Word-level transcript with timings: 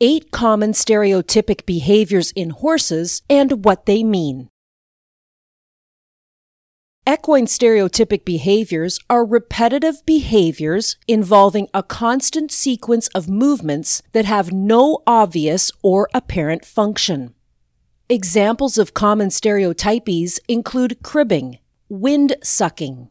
eight 0.00 0.30
common 0.30 0.72
stereotypic 0.72 1.64
behaviors 1.64 2.32
in 2.32 2.50
horses 2.50 3.22
and 3.30 3.64
what 3.64 3.86
they 3.86 4.04
mean. 4.04 4.48
Equine 7.06 7.46
stereotypic 7.46 8.24
behaviors 8.24 8.98
are 9.10 9.26
repetitive 9.26 10.04
behaviors 10.06 10.96
involving 11.06 11.68
a 11.74 11.82
constant 11.82 12.50
sequence 12.50 13.08
of 13.08 13.28
movements 13.28 14.02
that 14.12 14.24
have 14.24 14.52
no 14.52 15.02
obvious 15.06 15.70
or 15.82 16.08
apparent 16.14 16.64
function. 16.64 17.34
Examples 18.08 18.76
of 18.76 18.92
common 18.92 19.28
stereotypies 19.28 20.38
include 20.48 21.02
cribbing, 21.02 21.58
wind 21.88 22.36
sucking, 22.42 23.08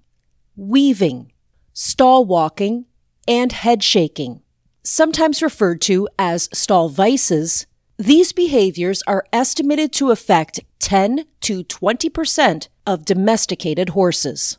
weaving, 0.56 1.32
stall 1.74 2.26
walking, 2.26 2.86
and 3.28 3.52
head 3.52 3.84
shaking. 3.84 4.43
Sometimes 4.86 5.42
referred 5.42 5.80
to 5.82 6.10
as 6.20 6.50
stall 6.52 6.90
vices, 6.90 7.66
these 7.98 8.34
behaviors 8.34 9.02
are 9.08 9.26
estimated 9.32 9.94
to 9.94 10.12
affect 10.12 10.60
10 10.80 11.24
to 11.40 11.64
20 11.64 12.10
percent 12.10 12.68
of 12.86 13.06
domesticated 13.06 13.90
horses. 13.90 14.58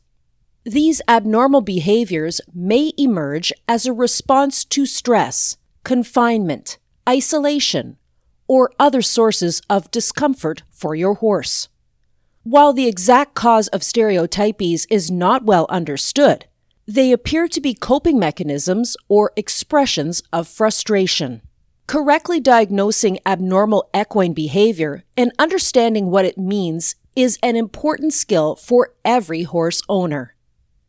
These 0.64 1.02
abnormal 1.06 1.60
behaviors 1.60 2.40
may 2.54 2.92
emerge 2.96 3.52
as 3.68 3.84
a 3.84 3.92
response 3.92 4.64
to 4.64 4.86
stress, 4.86 5.58
confinement, 5.84 6.78
isolation, 7.06 7.98
or 8.48 8.70
other 8.78 9.02
sources 9.02 9.60
of 9.68 9.90
discomfort 9.90 10.62
for 10.70 10.94
your 10.94 11.16
horse. 11.16 11.68
While 12.44 12.72
the 12.72 12.88
exact 12.88 13.34
cause 13.34 13.68
of 13.68 13.82
stereotypies 13.82 14.86
is 14.88 15.10
not 15.10 15.44
well 15.44 15.66
understood, 15.68 16.46
they 16.86 17.12
appear 17.12 17.48
to 17.48 17.60
be 17.60 17.74
coping 17.74 18.18
mechanisms 18.18 18.96
or 19.08 19.32
expressions 19.36 20.22
of 20.32 20.46
frustration. 20.46 21.40
Correctly 21.86 22.40
diagnosing 22.40 23.18
abnormal 23.26 23.88
equine 23.94 24.32
behavior 24.32 25.04
and 25.16 25.32
understanding 25.38 26.10
what 26.10 26.24
it 26.24 26.38
means 26.38 26.94
is 27.14 27.38
an 27.42 27.56
important 27.56 28.12
skill 28.12 28.56
for 28.56 28.92
every 29.04 29.42
horse 29.42 29.82
owner. 29.88 30.34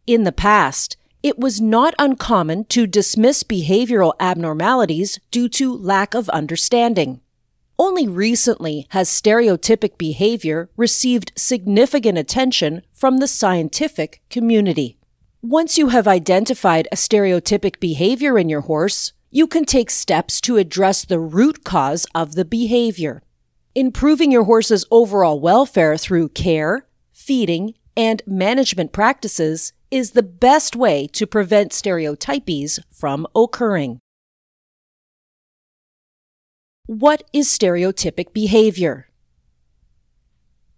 In 0.08 0.24
the 0.24 0.32
past, 0.32 0.98
it 1.24 1.40
was 1.40 1.60
not 1.60 1.96
uncommon 1.98 2.66
to 2.66 2.88
dismiss 2.88 3.44
behavioral 3.44 4.14
abnormalities 4.20 5.20
due 5.32 5.50
to 5.50 5.76
lack 5.76 6.14
of 6.14 6.30
understanding. 6.30 7.22
Only 7.78 8.08
recently 8.08 8.88
has 8.90 9.10
stereotypic 9.10 9.98
behavior 9.98 10.70
received 10.78 11.34
significant 11.36 12.18
attention 12.18 12.84
from 12.94 13.18
the 13.18 13.28
scientific 13.28 14.22
community. 14.30 14.98
Once 15.48 15.78
you 15.78 15.90
have 15.90 16.08
identified 16.08 16.88
a 16.92 16.96
stereotypic 16.96 17.80
behavior 17.80 18.40
in 18.40 18.50
your 18.50 18.62
horse, 18.62 19.14
you 19.30 19.46
can 19.46 19.64
take 19.64 19.92
steps 19.92 20.42
to 20.42 20.58
address 20.58 21.06
the 21.06 21.20
root 21.20 21.64
cause 21.64 22.08
of 22.16 22.34
the 22.34 22.44
behavior. 22.44 23.22
Improving 23.76 24.32
your 24.32 24.46
horse's 24.46 24.86
overall 24.90 25.40
welfare 25.40 25.98
through 25.98 26.28
care, 26.30 26.88
feeding, 27.14 27.76
and 27.96 28.24
management 28.26 28.92
practices 28.92 29.72
is 29.92 30.12
the 30.12 30.24
best 30.24 30.76
way 30.76 31.06
to 31.06 31.28
prevent 31.28 31.72
stereotypies 31.72 32.80
from 32.92 33.28
occurring. 33.36 34.00
What 36.88 37.22
is 37.32 37.48
stereotypic 37.48 38.34
behavior? 38.34 39.10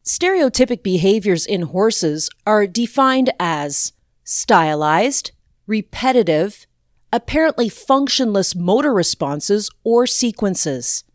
Stereotypic 0.04 0.84
behaviors 0.84 1.46
in 1.46 1.62
horses 1.62 2.30
are 2.46 2.68
defined 2.68 3.32
as 3.40 3.94
stylized, 4.28 5.32
repetitive, 5.68 6.68
apparently 7.14 7.70
functionless 7.70 8.54
motor 8.54 8.94
responses 8.94 9.70
or 9.86 10.06
sequences. 10.06 11.06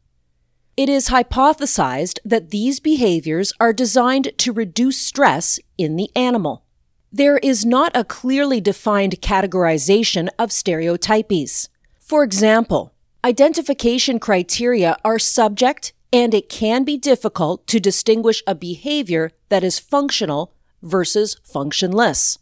It 0.78 0.88
is 0.88 1.08
hypothesized 1.08 2.18
that 2.24 2.50
these 2.50 2.80
behaviors 2.80 3.52
are 3.60 3.74
designed 3.74 4.32
to 4.38 4.52
reduce 4.52 4.96
stress 4.96 5.60
in 5.76 5.96
the 5.96 6.10
animal. 6.16 6.64
There 7.12 7.36
is 7.36 7.66
not 7.66 7.94
a 7.94 8.04
clearly 8.04 8.62
defined 8.62 9.20
categorization 9.20 10.30
of 10.38 10.48
stereotypies. 10.48 11.68
For 12.00 12.24
example, 12.24 12.94
identification 13.22 14.18
criteria 14.18 14.96
are 15.04 15.18
subject 15.18 15.92
and 16.10 16.32
it 16.32 16.48
can 16.48 16.84
be 16.84 16.96
difficult 16.96 17.66
to 17.66 17.78
distinguish 17.78 18.42
a 18.46 18.54
behavior 18.54 19.32
that 19.50 19.62
is 19.62 19.78
functional 19.78 20.54
versus 20.82 21.36
functionless. 21.44 22.38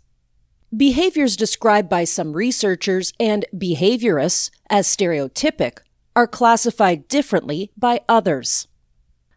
Behaviors 0.77 1.37
described 1.37 1.89
by 1.89 2.05
some 2.05 2.33
researchers 2.33 3.13
and 3.19 3.45
behaviorists 3.53 4.51
as 4.69 4.87
stereotypic 4.87 5.79
are 6.15 6.29
classified 6.29 7.09
differently 7.09 7.73
by 7.77 8.03
others. 8.09 8.69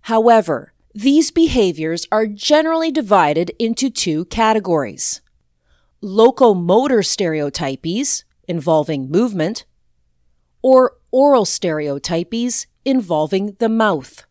However, 0.02 0.74
these 0.94 1.32
behaviors 1.32 2.06
are 2.12 2.28
generally 2.28 2.92
divided 2.92 3.52
into 3.58 3.90
two 3.90 4.26
categories 4.26 5.22
locomotor 6.04 7.00
stereotypies, 7.00 8.26
involving 8.48 9.10
movement, 9.10 9.66
or 10.62 10.98
oral 11.12 11.46
stereotypies, 11.46 12.68
involving 12.86 13.56
the 13.58 13.70
mouth. 13.70 14.26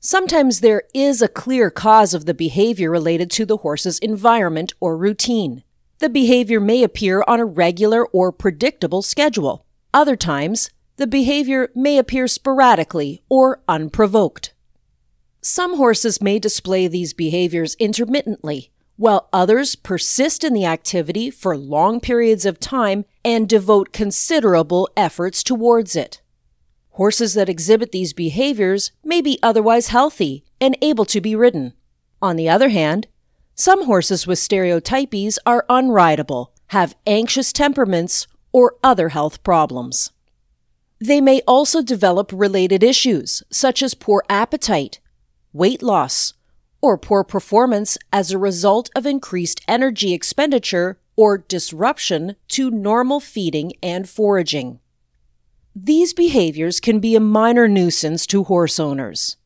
Sometimes 0.00 0.60
there 0.60 0.82
is 0.92 1.22
a 1.22 1.28
clear 1.28 1.70
cause 1.70 2.12
of 2.12 2.26
the 2.26 2.34
behavior 2.34 2.90
related 2.90 3.30
to 3.30 3.46
the 3.46 3.58
horse's 3.58 3.98
environment 4.00 4.74
or 4.78 4.96
routine. 4.96 5.62
The 5.98 6.10
behavior 6.10 6.60
may 6.60 6.82
appear 6.82 7.24
on 7.26 7.40
a 7.40 7.46
regular 7.46 8.04
or 8.06 8.30
predictable 8.30 9.02
schedule. 9.02 9.64
Other 9.94 10.16
times, 10.16 10.70
the 10.96 11.06
behavior 11.06 11.70
may 11.74 11.96
appear 11.96 12.28
sporadically 12.28 13.22
or 13.28 13.62
unprovoked. 13.66 14.52
Some 15.40 15.76
horses 15.76 16.20
may 16.20 16.38
display 16.38 16.88
these 16.88 17.14
behaviors 17.14 17.76
intermittently, 17.76 18.72
while 18.96 19.28
others 19.32 19.74
persist 19.74 20.42
in 20.44 20.52
the 20.52 20.64
activity 20.66 21.30
for 21.30 21.56
long 21.56 22.00
periods 22.00 22.44
of 22.44 22.60
time 22.60 23.04
and 23.24 23.48
devote 23.48 23.92
considerable 23.92 24.88
efforts 24.96 25.42
towards 25.42 25.96
it. 25.96 26.20
Horses 26.90 27.34
that 27.34 27.48
exhibit 27.48 27.92
these 27.92 28.12
behaviors 28.12 28.90
may 29.04 29.20
be 29.20 29.38
otherwise 29.42 29.88
healthy 29.88 30.44
and 30.60 30.76
able 30.82 31.04
to 31.06 31.20
be 31.20 31.36
ridden. 31.36 31.74
On 32.20 32.36
the 32.36 32.48
other 32.48 32.70
hand, 32.70 33.06
some 33.56 33.86
horses 33.86 34.26
with 34.26 34.38
stereotypies 34.38 35.38
are 35.46 35.64
unrideable, 35.70 36.48
have 36.68 36.94
anxious 37.06 37.52
temperaments, 37.52 38.26
or 38.52 38.76
other 38.84 39.08
health 39.08 39.42
problems. 39.42 40.12
They 41.00 41.20
may 41.20 41.40
also 41.46 41.82
develop 41.82 42.30
related 42.32 42.82
issues, 42.82 43.42
such 43.50 43.82
as 43.82 43.94
poor 43.94 44.22
appetite, 44.28 45.00
weight 45.52 45.82
loss, 45.82 46.34
or 46.82 46.98
poor 46.98 47.24
performance 47.24 47.96
as 48.12 48.30
a 48.30 48.38
result 48.38 48.90
of 48.94 49.06
increased 49.06 49.62
energy 49.66 50.12
expenditure 50.12 50.98
or 51.16 51.38
disruption 51.38 52.36
to 52.48 52.70
normal 52.70 53.20
feeding 53.20 53.72
and 53.82 54.08
foraging. 54.08 54.80
These 55.74 56.12
behaviors 56.12 56.78
can 56.78 57.00
be 57.00 57.16
a 57.16 57.20
minor 57.20 57.68
nuisance 57.68 58.26
to 58.26 58.44
horse 58.44 58.78
owners, 58.78 59.36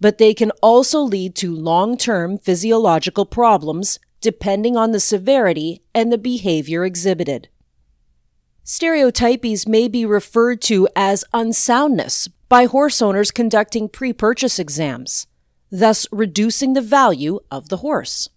but 0.00 0.18
they 0.18 0.34
can 0.34 0.50
also 0.62 1.00
lead 1.00 1.34
to 1.36 1.54
long 1.54 1.96
term 1.96 2.38
physiological 2.38 3.26
problems 3.26 3.98
depending 4.20 4.76
on 4.76 4.92
the 4.92 5.00
severity 5.00 5.82
and 5.94 6.12
the 6.12 6.18
behavior 6.18 6.84
exhibited. 6.84 7.48
Stereotypies 8.64 9.66
may 9.66 9.88
be 9.88 10.04
referred 10.04 10.60
to 10.62 10.88
as 10.94 11.24
unsoundness 11.32 12.28
by 12.48 12.66
horse 12.66 13.00
owners 13.00 13.30
conducting 13.30 13.88
pre 13.88 14.12
purchase 14.12 14.58
exams, 14.58 15.26
thus 15.70 16.06
reducing 16.12 16.74
the 16.74 16.82
value 16.82 17.40
of 17.50 17.68
the 17.68 17.78
horse. 17.78 18.28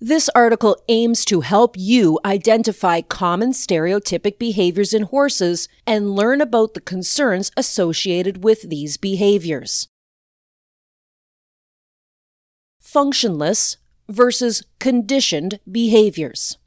This 0.00 0.28
article 0.34 0.76
aims 0.88 1.24
to 1.26 1.40
help 1.40 1.76
you 1.78 2.18
identify 2.24 3.00
common 3.00 3.52
stereotypic 3.52 4.38
behaviors 4.38 4.92
in 4.92 5.04
horses 5.04 5.68
and 5.86 6.14
learn 6.14 6.40
about 6.40 6.74
the 6.74 6.80
concerns 6.80 7.50
associated 7.56 8.44
with 8.44 8.68
these 8.68 8.96
behaviors. 8.96 9.88
Functionless 12.94 13.78
versus 14.08 14.62
conditioned 14.78 15.58
behaviors. 15.68 16.58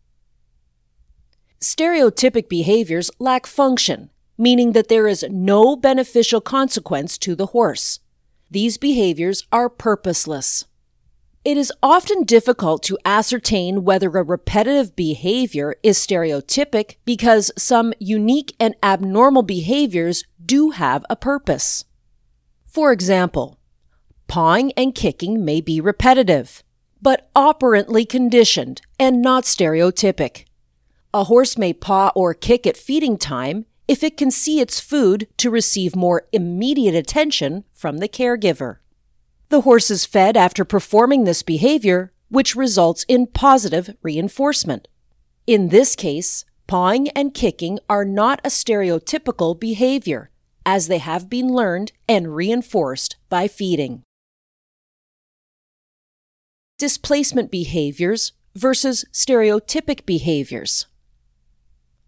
Stereotypic 1.62 2.50
behaviors 2.50 3.10
lack 3.18 3.48
function, 3.48 4.10
meaning 4.38 4.74
that 4.74 4.90
there 4.90 5.08
is 5.08 5.24
no 5.30 5.78
beneficial 5.78 6.42
consequence 6.42 7.18
to 7.18 7.34
the 7.34 7.46
horse. 7.46 8.02
These 8.52 8.78
behaviors 8.78 9.48
are 9.54 9.70
purposeless. 9.70 10.66
It 11.46 11.56
is 11.56 11.72
often 11.82 12.26
difficult 12.26 12.84
to 12.84 13.00
ascertain 13.06 13.86
whether 13.86 14.10
a 14.10 14.22
repetitive 14.22 14.98
behavior 14.98 15.76
is 15.82 15.98
stereotypic 15.98 16.98
because 17.06 17.54
some 17.58 17.94
unique 18.00 18.54
and 18.60 18.76
abnormal 18.84 19.44
behaviors 19.44 20.26
do 20.46 20.72
have 20.72 21.06
a 21.10 21.16
purpose. 21.16 21.86
For 22.66 22.92
example, 22.92 23.57
pawing 24.28 24.72
and 24.74 24.94
kicking 24.94 25.44
may 25.44 25.62
be 25.62 25.82
repetitive, 25.82 26.64
but 27.02 27.30
operantly 27.36 28.06
conditioned 28.06 28.82
and 29.00 29.22
not 29.22 29.44
stereotypic. 29.44 30.46
A 31.14 31.26
horse 31.26 31.58
may 31.58 31.74
paw 31.74 32.12
or 32.16 32.34
kick 32.34 32.68
at 32.68 32.78
feeding 32.78 33.18
time, 33.18 33.66
if 33.88 34.04
it 34.04 34.18
can 34.18 34.30
see 34.30 34.60
its 34.60 34.80
food 34.80 35.28
to 35.38 35.50
receive 35.50 35.96
more 35.96 36.28
immediate 36.34 36.96
attention 36.96 37.64
from 37.74 38.00
the 38.00 38.10
caregiver. 38.10 38.78
The 39.50 39.62
horse 39.62 39.90
is 39.90 40.06
fed 40.06 40.36
after 40.36 40.66
performing 40.66 41.24
this 41.24 41.42
behavior, 41.42 42.12
which 42.30 42.56
results 42.56 43.06
in 43.08 43.28
positive 43.28 43.96
reinforcement. 44.02 44.90
In 45.46 45.70
this 45.70 45.96
case, 45.96 46.44
pawing 46.68 47.08
and 47.10 47.34
kicking 47.34 47.80
are 47.90 48.04
not 48.04 48.42
a 48.44 48.50
stereotypical 48.50 49.58
behavior, 49.58 50.30
as 50.66 50.90
they 50.90 50.98
have 50.98 51.30
been 51.30 51.48
learned 51.48 51.94
and 52.10 52.36
reinforced 52.36 53.16
by 53.30 53.48
feeding. 53.48 54.04
Displacement 56.80 57.50
behaviors 57.50 58.34
versus 58.54 59.04
stereotypic 59.12 60.06
behaviors. 60.06 60.86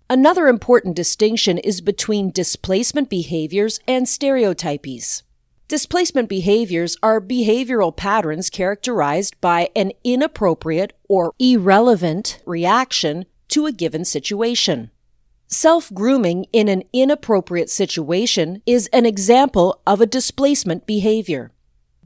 Another 0.07 0.48
important 0.48 0.95
distinction 0.95 1.57
is 1.57 1.81
between 1.81 2.30
displacement 2.30 3.10
behaviors 3.10 3.80
and 3.88 4.06
stereotypies. 4.06 5.24
Displacement 5.68 6.30
behaviors 6.30 6.98
are 7.01 7.19
behavioral 7.19 7.95
patterns 7.95 8.51
characterized 8.51 9.42
by 9.42 9.69
an 9.75 9.92
inappropriate 10.04 10.94
or 11.07 11.33
irrelevant 11.39 12.39
reaction 12.45 13.25
to 13.48 13.66
a 13.66 13.71
given 13.71 14.06
situation. 14.06 14.92
Self 15.48 15.92
grooming 15.95 16.45
in 16.54 16.68
an 16.68 16.83
inappropriate 16.94 17.71
situation 17.71 18.62
is 18.68 18.86
an 18.94 19.07
example 19.07 19.81
of 19.88 20.00
a 20.00 20.06
displacement 20.06 20.86
behavior. 20.86 21.51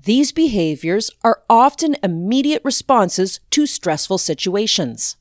These 0.05 0.33
behaviors 0.33 1.11
are 1.23 1.43
often 1.49 1.95
immediate 2.03 2.61
responses 2.65 3.39
to 3.51 3.65
stressful 3.65 4.17
situations. 4.17 5.15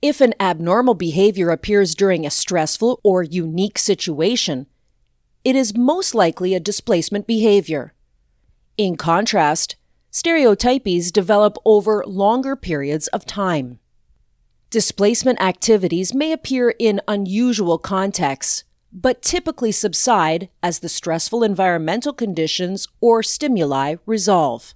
If 0.00 0.20
an 0.20 0.32
abnormal 0.38 0.94
behavior 0.94 1.50
appears 1.50 1.96
during 1.96 2.24
a 2.24 2.30
stressful 2.30 3.00
or 3.02 3.24
unique 3.24 3.80
situation, 3.80 4.66
it 5.42 5.56
is 5.56 5.76
most 5.76 6.14
likely 6.14 6.54
a 6.54 6.60
displacement 6.60 7.26
behavior. 7.26 7.94
In 8.76 8.96
contrast, 8.96 9.74
stereotypies 10.12 11.12
develop 11.12 11.56
over 11.64 12.04
longer 12.06 12.54
periods 12.54 13.08
of 13.08 13.26
time. 13.26 13.80
Displacement 14.70 15.42
activities 15.42 16.14
may 16.14 16.30
appear 16.30 16.76
in 16.78 17.00
unusual 17.08 17.76
contexts, 17.76 18.62
but 18.92 19.22
typically 19.22 19.72
subside 19.72 20.48
as 20.62 20.78
the 20.78 20.88
stressful 20.88 21.42
environmental 21.42 22.12
conditions 22.12 22.88
or 23.00 23.22
stimuli 23.22 23.96
resolve. 24.06 24.74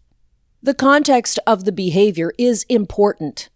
The 0.63 0.75
context 0.75 1.39
of 1.47 1.65
the 1.65 1.73
behavior 1.73 2.33
is 2.39 2.65
important. 2.69 3.49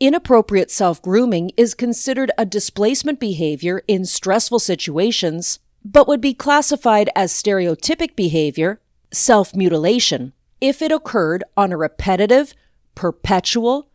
Inappropriate 0.00 0.70
self 0.70 1.00
grooming 1.00 1.52
is 1.56 1.74
considered 1.74 2.32
a 2.36 2.44
displacement 2.44 3.20
behavior 3.20 3.82
in 3.86 4.04
stressful 4.04 4.58
situations, 4.58 5.60
but 5.84 6.08
would 6.08 6.20
be 6.20 6.34
classified 6.34 7.08
as 7.14 7.32
stereotypic 7.32 8.16
behavior, 8.16 8.80
self 9.12 9.54
mutilation, 9.54 10.32
if 10.60 10.82
it 10.82 10.90
occurred 10.90 11.44
on 11.56 11.70
a 11.70 11.76
repetitive, 11.76 12.54
perpetual, 12.96 13.88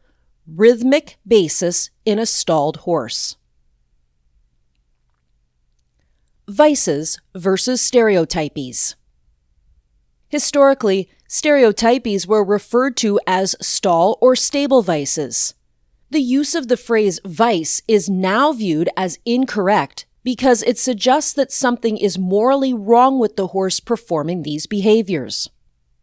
rhythmic 0.47 1.17
basis 1.27 1.89
in 2.05 2.19
a 2.19 2.25
stalled 2.25 2.77
horse. 2.77 3.35
Vices 6.49 7.19
versus 7.35 7.81
stereotypies. 7.81 8.95
Historically, 10.29 11.09
stereotypies 11.27 12.25
were 12.25 12.41
referred 12.41 12.95
to 12.95 13.19
as 13.27 13.53
stall 13.59 14.17
or 14.21 14.33
stable 14.33 14.81
vices. 14.81 15.55
The 16.09 16.21
use 16.21 16.55
of 16.55 16.69
the 16.69 16.77
phrase 16.77 17.19
vice 17.25 17.81
is 17.85 18.09
now 18.09 18.53
viewed 18.53 18.89
as 18.95 19.19
incorrect 19.25 20.05
because 20.23 20.63
it 20.63 20.77
suggests 20.77 21.33
that 21.33 21.51
something 21.51 21.97
is 21.97 22.17
morally 22.17 22.73
wrong 22.73 23.19
with 23.19 23.35
the 23.35 23.47
horse 23.47 23.81
performing 23.81 24.43
these 24.43 24.67
behaviors. 24.67 25.49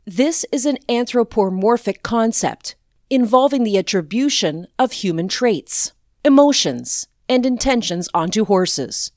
This 0.05 0.45
is 0.53 0.67
an 0.67 0.77
anthropomorphic 0.91 2.03
concept 2.03 2.75
involving 3.09 3.65
the 3.65 3.79
attribution 3.79 4.67
of 4.79 4.93
human 4.93 5.29
traits, 5.29 5.93
emotions, 6.23 7.07
and 7.31 7.47
intentions 7.47 8.11
onto 8.13 8.45
horses. 8.45 9.11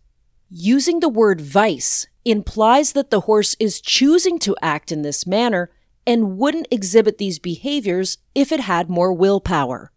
Using 0.49 1.01
the 1.01 1.09
word 1.09 1.41
vice 1.41 2.07
implies 2.23 2.93
that 2.93 3.09
the 3.09 3.21
horse 3.21 3.55
is 3.59 3.81
choosing 3.81 4.39
to 4.39 4.55
act 4.61 4.93
in 4.93 5.01
this 5.01 5.27
manner 5.27 5.69
and 6.05 6.37
wouldn't 6.37 6.69
exhibit 6.71 7.17
these 7.17 7.37
behaviors 7.37 8.17
if 8.33 8.53
it 8.53 8.61
had 8.61 8.89
more 8.89 9.11
willpower. 9.11 9.91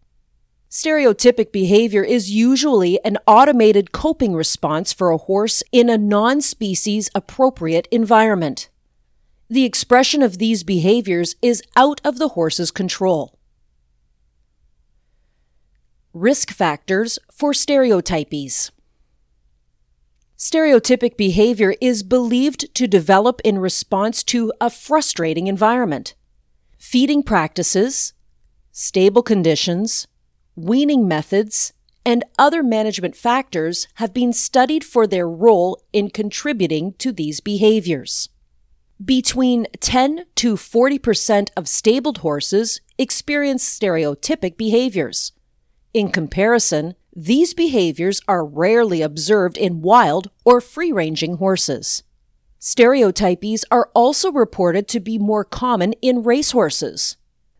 Stereotypic 0.69 1.53
behavior 1.53 2.03
is 2.03 2.31
usually 2.31 2.99
an 3.05 3.17
automated 3.25 3.93
coping 3.93 4.33
response 4.33 4.91
for 4.91 5.09
a 5.09 5.17
horse 5.17 5.63
in 5.71 5.89
a 5.89 5.97
non 5.97 6.41
species 6.41 7.09
appropriate 7.15 7.87
environment. 7.89 8.69
The 9.49 9.63
expression 9.63 10.21
of 10.21 10.37
these 10.37 10.63
behaviors 10.63 11.35
is 11.41 11.63
out 11.77 12.01
of 12.03 12.19
the 12.19 12.29
horse's 12.29 12.71
control. 12.71 13.37
Risk 16.13 16.51
factors 16.51 17.19
for 17.31 17.53
stereotypies. 17.53 18.71
Stereotypic 20.41 21.17
behavior 21.17 21.75
is 21.79 22.01
believed 22.01 22.73
to 22.73 22.87
develop 22.87 23.41
in 23.43 23.59
response 23.59 24.23
to 24.23 24.51
a 24.59 24.71
frustrating 24.71 25.45
environment. 25.45 26.15
Feeding 26.79 27.21
practices, 27.21 28.13
stable 28.71 29.21
conditions, 29.21 30.07
weaning 30.55 31.07
methods, 31.07 31.73
and 32.03 32.23
other 32.39 32.63
management 32.63 33.15
factors 33.15 33.87
have 33.97 34.15
been 34.15 34.33
studied 34.33 34.83
for 34.83 35.05
their 35.05 35.29
role 35.29 35.79
in 35.93 36.09
contributing 36.09 36.93
to 36.93 37.11
these 37.11 37.39
behaviors. 37.39 38.27
Between 39.05 39.67
10 39.79 40.25
to 40.37 40.55
40% 40.55 41.49
of 41.55 41.67
stabled 41.67 42.17
horses 42.17 42.81
experience 42.97 43.63
stereotypic 43.63 44.57
behaviors. 44.57 45.33
In 45.93 46.09
comparison, 46.09 46.95
these 47.13 47.53
behaviors 47.53 48.21
are 48.27 48.45
rarely 48.45 49.01
observed 49.01 49.57
in 49.57 49.81
wild 49.81 50.29
or 50.45 50.61
free 50.61 50.91
ranging 50.91 51.37
horses. 51.37 52.03
Stereotypies 52.59 53.63
are 53.71 53.89
also 53.93 54.31
reported 54.31 54.87
to 54.87 54.99
be 54.99 55.17
more 55.17 55.43
common 55.43 55.93
in 56.01 56.23
racehorses. 56.23 57.17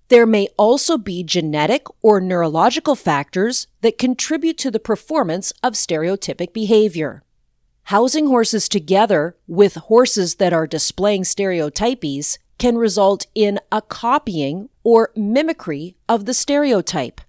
There 0.09 0.25
may 0.25 0.47
also 0.57 0.97
be 0.97 1.23
genetic 1.23 1.87
or 2.01 2.21
neurological 2.21 2.95
factors 2.95 3.67
that 3.81 3.97
contribute 3.97 4.57
to 4.59 4.71
the 4.71 4.79
performance 4.79 5.51
of 5.63 5.73
stereotypic 5.73 6.53
behavior. 6.53 7.23
Housing 7.85 8.27
horses 8.27 8.69
together 8.69 9.35
with 9.47 9.75
horses 9.75 10.35
that 10.35 10.53
are 10.53 10.67
displaying 10.67 11.23
stereotypies 11.23 12.37
can 12.57 12.77
result 12.77 13.25
in 13.33 13.59
a 13.71 13.81
copying 13.81 14.69
or 14.83 15.11
mimicry 15.15 15.95
of 16.07 16.25
the 16.25 16.33
stereotype. 16.33 17.19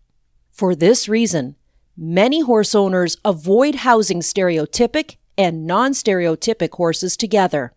For 0.50 0.75
this 0.75 1.09
reason, 1.09 1.57
many 2.02 2.40
horse 2.40 2.75
owners 2.75 3.16
avoid 3.25 3.76
housing 3.76 4.18
stereotypic 4.18 5.16
and 5.38 5.66
non 5.66 5.92
stereotypic 5.92 6.75
horses 6.75 7.16
together. 7.16 7.73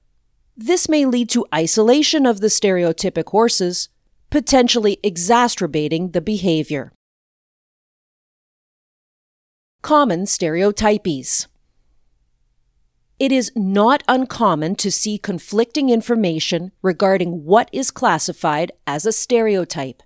This 0.58 0.90
may 0.90 1.06
lead 1.06 1.30
to 1.30 1.46
isolation 1.54 2.26
of 2.26 2.42
the 2.42 2.48
stereotypic 2.48 3.30
horses 3.30 3.90
potentially 4.32 4.98
exacerbating 5.04 6.12
the 6.12 6.22
behavior. 6.22 6.92
Common 9.84 10.24
stereotypies. 10.24 11.46
It 13.20 13.32
is 13.32 13.52
not 13.56 14.04
uncommon 14.08 14.76
to 14.78 14.92
see 14.92 15.20
conflicting 15.20 15.90
information 15.90 16.72
regarding 16.82 17.46
what 17.46 17.70
is 17.72 17.92
classified 17.92 18.72
as 18.88 19.06
a 19.06 19.12
stereotype. 19.12 20.02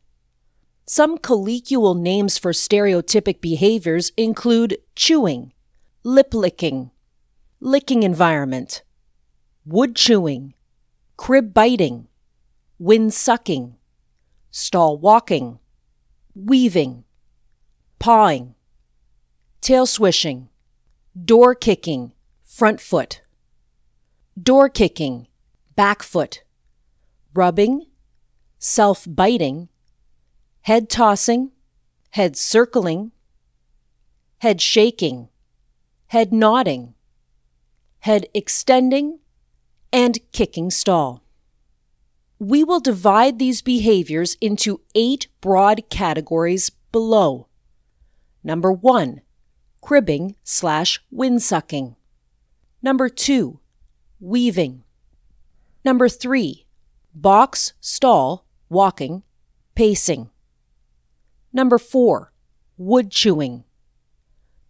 Some 0.92 1.20
colloquial 1.20 1.94
names 1.94 2.40
for 2.40 2.52
stereotypic 2.52 3.42
behaviors 3.42 4.12
include 4.18 4.80
chewing, 4.96 5.54
lip 6.04 6.34
licking, 6.34 6.90
licking 7.60 8.02
environment, 8.02 8.82
wood 9.66 9.96
chewing, 9.96 10.56
crib 11.16 11.54
biting, 11.54 12.08
wind 12.80 13.14
sucking, 13.14 13.76
stall 14.50 14.98
walking, 14.98 15.60
weaving, 16.34 17.04
pawing, 18.00 18.56
tail 19.62 19.86
swishing, 19.86 20.50
door 21.14 21.54
kicking, 21.54 22.14
front 22.42 22.82
foot, 22.82 23.22
door 24.42 24.68
kicking, 24.68 25.28
back 25.76 26.02
foot, 26.02 26.42
rubbing, 27.36 27.86
self 28.58 29.06
biting, 29.08 29.70
head 30.70 30.90
tossing, 30.90 31.52
head 32.12 32.38
circling, 32.38 33.12
head 34.38 34.62
shaking, 34.62 35.28
head 36.08 36.32
nodding, 36.32 36.94
head 38.00 38.26
extending, 38.34 39.20
and 39.92 40.20
kicking 40.32 40.70
stall 40.70 41.24
we 42.40 42.64
will 42.64 42.80
divide 42.80 43.38
these 43.38 43.62
behaviors 43.62 44.38
into 44.40 44.80
eight 44.96 45.28
broad 45.42 45.90
categories 45.90 46.70
below. 46.70 47.48
Number 48.44 48.72
one, 48.72 49.22
cribbing 49.82 50.36
slash 50.44 51.02
windsucking. 51.14 51.98
Number 52.82 53.10
two, 53.10 53.60
weaving. 54.22 54.84
Number 55.84 56.08
three, 56.08 56.66
box, 57.14 57.74
stall, 57.82 58.46
walking, 58.70 59.24
pacing. 59.76 60.30
Number 61.52 61.78
four, 61.78 62.32
wood 62.78 63.12
chewing. 63.12 63.64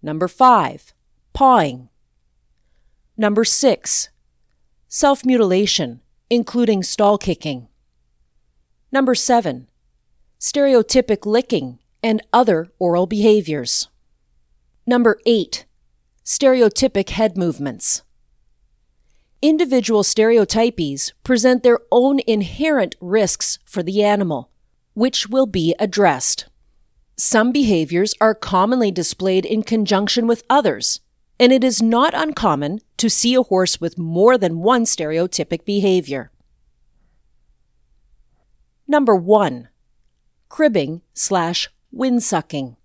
Number 0.02 0.28
five, 0.28 0.94
pawing. 1.34 1.90
Number 3.18 3.44
six, 3.44 4.10
self 4.88 5.26
mutilation, 5.26 6.02
including 6.30 6.84
stall 6.84 7.18
kicking. 7.18 7.68
Number 8.92 9.14
seven, 9.14 9.68
stereotypic 10.40 11.26
licking 11.26 11.80
and 12.02 12.22
other 12.32 12.70
oral 12.80 13.08
behaviors. 13.08 13.90
Number 14.88 15.20
eight, 15.26 15.66
stereotypic 16.24 17.10
head 17.10 17.38
movements. 17.38 18.04
Individual 19.42 20.04
stereotypies 20.04 21.12
present 21.24 21.64
their 21.64 21.80
own 21.92 22.20
inherent 22.26 22.96
risks 23.00 23.60
for 23.66 23.84
the 23.84 24.04
animal, 24.04 24.50
which 24.94 25.28
will 25.28 25.46
be 25.46 25.76
addressed. 25.80 26.48
Some 27.20 27.52
behaviors 27.52 28.16
are 28.22 28.34
commonly 28.34 28.92
displayed 28.92 29.46
in 29.46 29.64
conjunction 29.64 30.26
with 30.26 30.46
others, 30.50 31.02
and 31.38 31.52
it 31.52 31.66
is 31.66 31.82
not 31.82 32.14
uncommon 32.14 32.80
to 32.96 33.10
see 33.10 33.36
a 33.36 33.44
horse 33.44 33.82
with 33.82 33.98
more 33.98 34.38
than 34.38 34.62
one 34.62 34.86
stereotypic 34.86 35.66
behavior. 35.66 36.32
Number 38.88 39.18
one, 39.18 39.68
cribbing 40.48 41.02
slash 41.14 41.68
windsucking. 41.94 42.78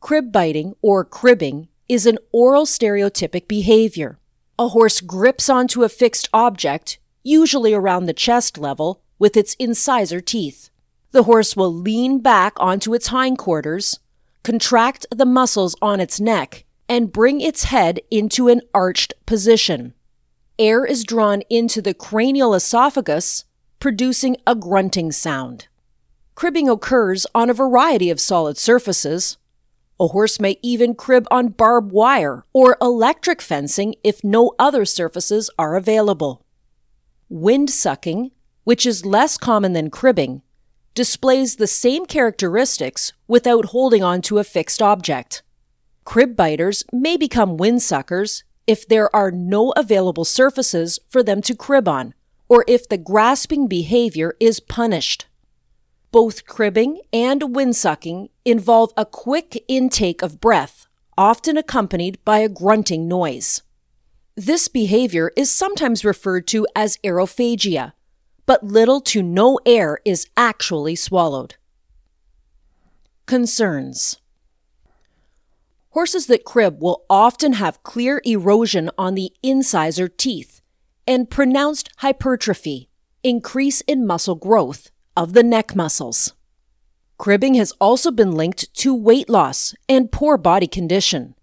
Crib 0.00 0.30
biting 0.30 0.74
or 0.82 1.02
cribbing 1.02 1.68
is 1.88 2.04
an 2.04 2.18
oral 2.30 2.66
stereotypic 2.66 3.48
behavior. 3.48 4.18
A 4.58 4.68
horse 4.68 5.00
grips 5.00 5.48
onto 5.48 5.82
a 5.82 5.88
fixed 5.88 6.28
object, 6.34 6.98
usually 7.22 7.72
around 7.72 8.04
the 8.04 8.12
chest 8.12 8.58
level, 8.58 9.00
with 9.18 9.34
its 9.34 9.54
incisor 9.58 10.20
teeth. 10.20 10.68
The 11.12 11.24
horse 11.24 11.54
will 11.54 11.72
lean 11.72 12.20
back 12.20 12.54
onto 12.56 12.94
its 12.94 13.08
hindquarters, 13.08 14.00
contract 14.42 15.06
the 15.10 15.26
muscles 15.26 15.76
on 15.80 16.00
its 16.00 16.18
neck, 16.18 16.64
and 16.88 17.12
bring 17.12 17.40
its 17.40 17.64
head 17.64 18.00
into 18.10 18.48
an 18.48 18.62
arched 18.74 19.14
position. 19.26 19.94
Air 20.58 20.84
is 20.84 21.04
drawn 21.04 21.42
into 21.50 21.80
the 21.82 21.94
cranial 21.94 22.54
esophagus, 22.54 23.44
producing 23.78 24.36
a 24.46 24.54
grunting 24.54 25.12
sound. 25.12 25.68
Cribbing 26.34 26.68
occurs 26.68 27.26
on 27.34 27.50
a 27.50 27.54
variety 27.54 28.08
of 28.08 28.20
solid 28.20 28.56
surfaces. 28.56 29.36
A 30.00 30.08
horse 30.08 30.40
may 30.40 30.58
even 30.62 30.94
crib 30.94 31.26
on 31.30 31.48
barbed 31.48 31.92
wire 31.92 32.44
or 32.54 32.76
electric 32.80 33.42
fencing 33.42 33.94
if 34.02 34.24
no 34.24 34.52
other 34.58 34.84
surfaces 34.84 35.50
are 35.58 35.76
available. 35.76 36.44
Wind 37.28 37.68
sucking, 37.70 38.30
which 38.64 38.86
is 38.86 39.04
less 39.04 39.36
common 39.36 39.74
than 39.74 39.90
cribbing, 39.90 40.42
displays 40.94 41.56
the 41.56 41.66
same 41.66 42.06
characteristics 42.06 43.12
without 43.26 43.66
holding 43.66 44.02
on 44.02 44.22
to 44.22 44.38
a 44.38 44.44
fixed 44.44 44.82
object. 44.82 45.42
Crib 46.04 46.36
biters 46.36 46.84
may 46.92 47.16
become 47.16 47.56
windsuckers 47.56 48.42
if 48.66 48.86
there 48.86 49.14
are 49.14 49.30
no 49.30 49.70
available 49.76 50.24
surfaces 50.24 50.98
for 51.08 51.22
them 51.22 51.40
to 51.42 51.54
crib 51.54 51.88
on, 51.88 52.14
or 52.48 52.64
if 52.68 52.88
the 52.88 52.98
grasping 52.98 53.66
behavior 53.66 54.34
is 54.38 54.60
punished. 54.60 55.26
Both 56.10 56.44
cribbing 56.44 57.00
and 57.12 57.40
windsucking 57.40 58.28
involve 58.44 58.92
a 58.96 59.06
quick 59.06 59.64
intake 59.66 60.20
of 60.22 60.40
breath, 60.40 60.86
often 61.16 61.56
accompanied 61.56 62.22
by 62.24 62.38
a 62.38 62.48
grunting 62.48 63.08
noise. 63.08 63.62
This 64.36 64.68
behavior 64.68 65.30
is 65.36 65.50
sometimes 65.50 66.04
referred 66.04 66.46
to 66.48 66.66
as 66.76 66.98
aerophagia, 67.04 67.92
but 68.46 68.64
little 68.64 69.00
to 69.00 69.22
no 69.22 69.58
air 69.64 69.98
is 70.04 70.28
actually 70.36 70.96
swallowed. 70.96 71.56
Concerns 73.26 74.18
Horses 75.90 76.26
that 76.26 76.44
crib 76.44 76.80
will 76.80 77.04
often 77.10 77.54
have 77.54 77.82
clear 77.82 78.22
erosion 78.24 78.90
on 78.96 79.14
the 79.14 79.32
incisor 79.42 80.08
teeth 80.08 80.62
and 81.06 81.28
pronounced 81.28 81.90
hypertrophy, 81.98 82.88
increase 83.22 83.82
in 83.82 84.06
muscle 84.06 84.34
growth 84.34 84.90
of 85.16 85.34
the 85.34 85.42
neck 85.42 85.76
muscles. 85.76 86.32
Cribbing 87.18 87.54
has 87.54 87.72
also 87.80 88.10
been 88.10 88.32
linked 88.32 88.72
to 88.74 88.94
weight 88.94 89.28
loss 89.28 89.74
and 89.88 90.10
poor 90.10 90.36
body 90.36 90.66
condition. 90.66 91.34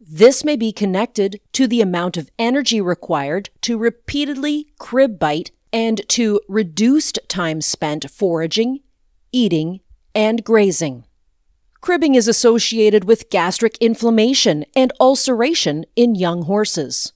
This 0.00 0.44
may 0.44 0.56
be 0.56 0.72
connected 0.72 1.40
to 1.52 1.66
the 1.66 1.80
amount 1.80 2.16
of 2.16 2.30
energy 2.38 2.80
required 2.80 3.50
to 3.62 3.76
repeatedly 3.76 4.68
crib 4.78 5.18
bite 5.18 5.50
and 5.76 6.08
to 6.08 6.40
reduced 6.48 7.18
time 7.28 7.60
spent 7.60 8.10
foraging, 8.10 8.80
eating, 9.30 9.78
and 10.14 10.42
grazing. 10.42 11.04
Cribbing 11.82 12.14
is 12.14 12.26
associated 12.26 13.04
with 13.04 13.28
gastric 13.28 13.76
inflammation 13.76 14.64
and 14.74 14.90
ulceration 14.98 15.84
in 15.94 16.14
young 16.14 16.44
horses. 16.44 17.12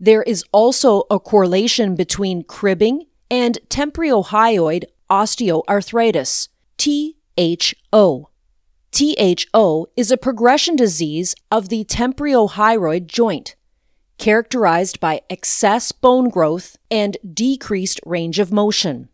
There 0.00 0.24
is 0.24 0.44
also 0.50 1.04
a 1.12 1.20
correlation 1.20 1.94
between 1.94 2.42
cribbing 2.42 3.06
and 3.30 3.60
temporohyoid 3.68 4.82
osteoarthritis, 5.08 6.48
THO. 6.78 8.30
THO 8.90 9.86
is 9.96 10.10
a 10.10 10.16
progression 10.16 10.74
disease 10.74 11.36
of 11.52 11.68
the 11.68 11.84
temporohyoid 11.84 13.06
joint 13.06 13.54
characterized 14.22 15.00
by 15.00 15.20
excess 15.28 15.90
bone 15.90 16.28
growth 16.28 16.78
and 16.92 17.16
decreased 17.34 18.00
range 18.06 18.38
of 18.38 18.52
motion. 18.52 19.08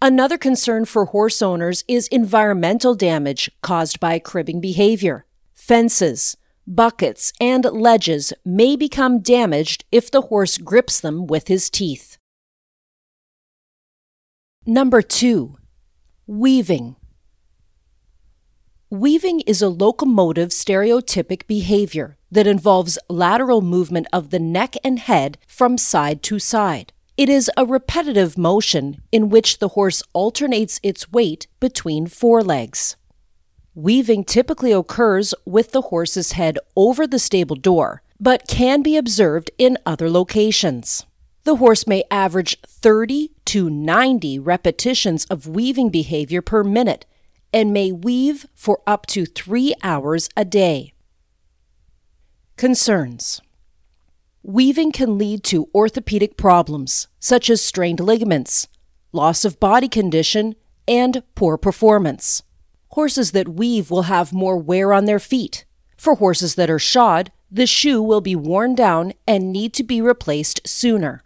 Another 0.00 0.38
concern 0.38 0.86
for 0.86 1.04
horse 1.04 1.42
owners 1.42 1.84
is 1.86 2.08
environmental 2.08 2.94
damage 2.94 3.50
caused 3.60 4.00
by 4.00 4.18
cribbing 4.18 4.58
behavior. 4.58 5.26
Fences, 5.52 6.38
buckets, 6.66 7.30
and 7.38 7.62
ledges 7.66 8.32
may 8.42 8.74
become 8.74 9.18
damaged 9.20 9.84
if 9.92 10.10
the 10.10 10.22
horse 10.22 10.56
grips 10.56 10.98
them 10.98 11.26
with 11.26 11.48
his 11.48 11.68
teeth. 11.68 12.16
Number 14.64 15.02
two, 15.02 15.58
weaving. 16.26 16.96
Weaving 18.90 19.40
is 19.40 19.60
a 19.60 19.68
locomotive 19.68 20.48
stereotypic 20.48 21.46
behavior 21.46 22.16
that 22.30 22.46
involves 22.46 22.98
lateral 23.10 23.60
movement 23.60 24.06
of 24.14 24.30
the 24.30 24.38
neck 24.38 24.76
and 24.82 24.98
head 24.98 25.36
from 25.46 25.76
side 25.76 26.22
to 26.22 26.38
side. 26.38 26.94
It 27.14 27.28
is 27.28 27.50
a 27.54 27.66
repetitive 27.66 28.38
motion 28.38 29.02
in 29.12 29.28
which 29.28 29.58
the 29.58 29.68
horse 29.68 30.02
alternates 30.14 30.80
its 30.82 31.12
weight 31.12 31.48
between 31.60 32.06
forelegs. 32.06 32.96
Weaving 33.74 34.24
typically 34.24 34.72
occurs 34.72 35.34
with 35.44 35.72
the 35.72 35.82
horse's 35.92 36.32
head 36.32 36.58
over 36.74 37.06
the 37.06 37.18
stable 37.18 37.56
door, 37.56 38.00
but 38.18 38.48
can 38.48 38.80
be 38.80 38.96
observed 38.96 39.50
in 39.58 39.76
other 39.84 40.08
locations. 40.08 41.04
The 41.44 41.56
horse 41.56 41.86
may 41.86 42.04
average 42.10 42.58
30 42.62 43.32
to 43.44 43.68
90 43.68 44.38
repetitions 44.38 45.26
of 45.26 45.46
weaving 45.46 45.90
behavior 45.90 46.40
per 46.40 46.64
minute 46.64 47.04
and 47.52 47.72
may 47.72 47.92
weave 47.92 48.46
for 48.54 48.80
up 48.86 49.06
to 49.06 49.24
three 49.24 49.74
hours 49.82 50.28
a 50.36 50.44
day. 50.44 50.92
Concerns 52.56 53.40
Weaving 54.42 54.92
can 54.92 55.18
lead 55.18 55.44
to 55.44 55.68
orthopedic 55.74 56.36
problems, 56.36 57.08
such 57.18 57.50
as 57.50 57.60
strained 57.60 58.00
ligaments, 58.00 58.68
loss 59.12 59.44
of 59.44 59.60
body 59.60 59.88
condition, 59.88 60.54
and 60.86 61.22
poor 61.34 61.56
performance. 61.56 62.42
Horses 62.92 63.32
that 63.32 63.48
weave 63.48 63.90
will 63.90 64.02
have 64.02 64.32
more 64.32 64.56
wear 64.56 64.92
on 64.92 65.04
their 65.04 65.18
feet. 65.18 65.64
For 65.96 66.14
horses 66.14 66.54
that 66.54 66.70
are 66.70 66.78
shod, 66.78 67.30
the 67.50 67.66
shoe 67.66 68.02
will 68.02 68.20
be 68.20 68.36
worn 68.36 68.74
down 68.74 69.12
and 69.26 69.52
need 69.52 69.74
to 69.74 69.82
be 69.82 70.00
replaced 70.00 70.66
sooner. 70.66 71.22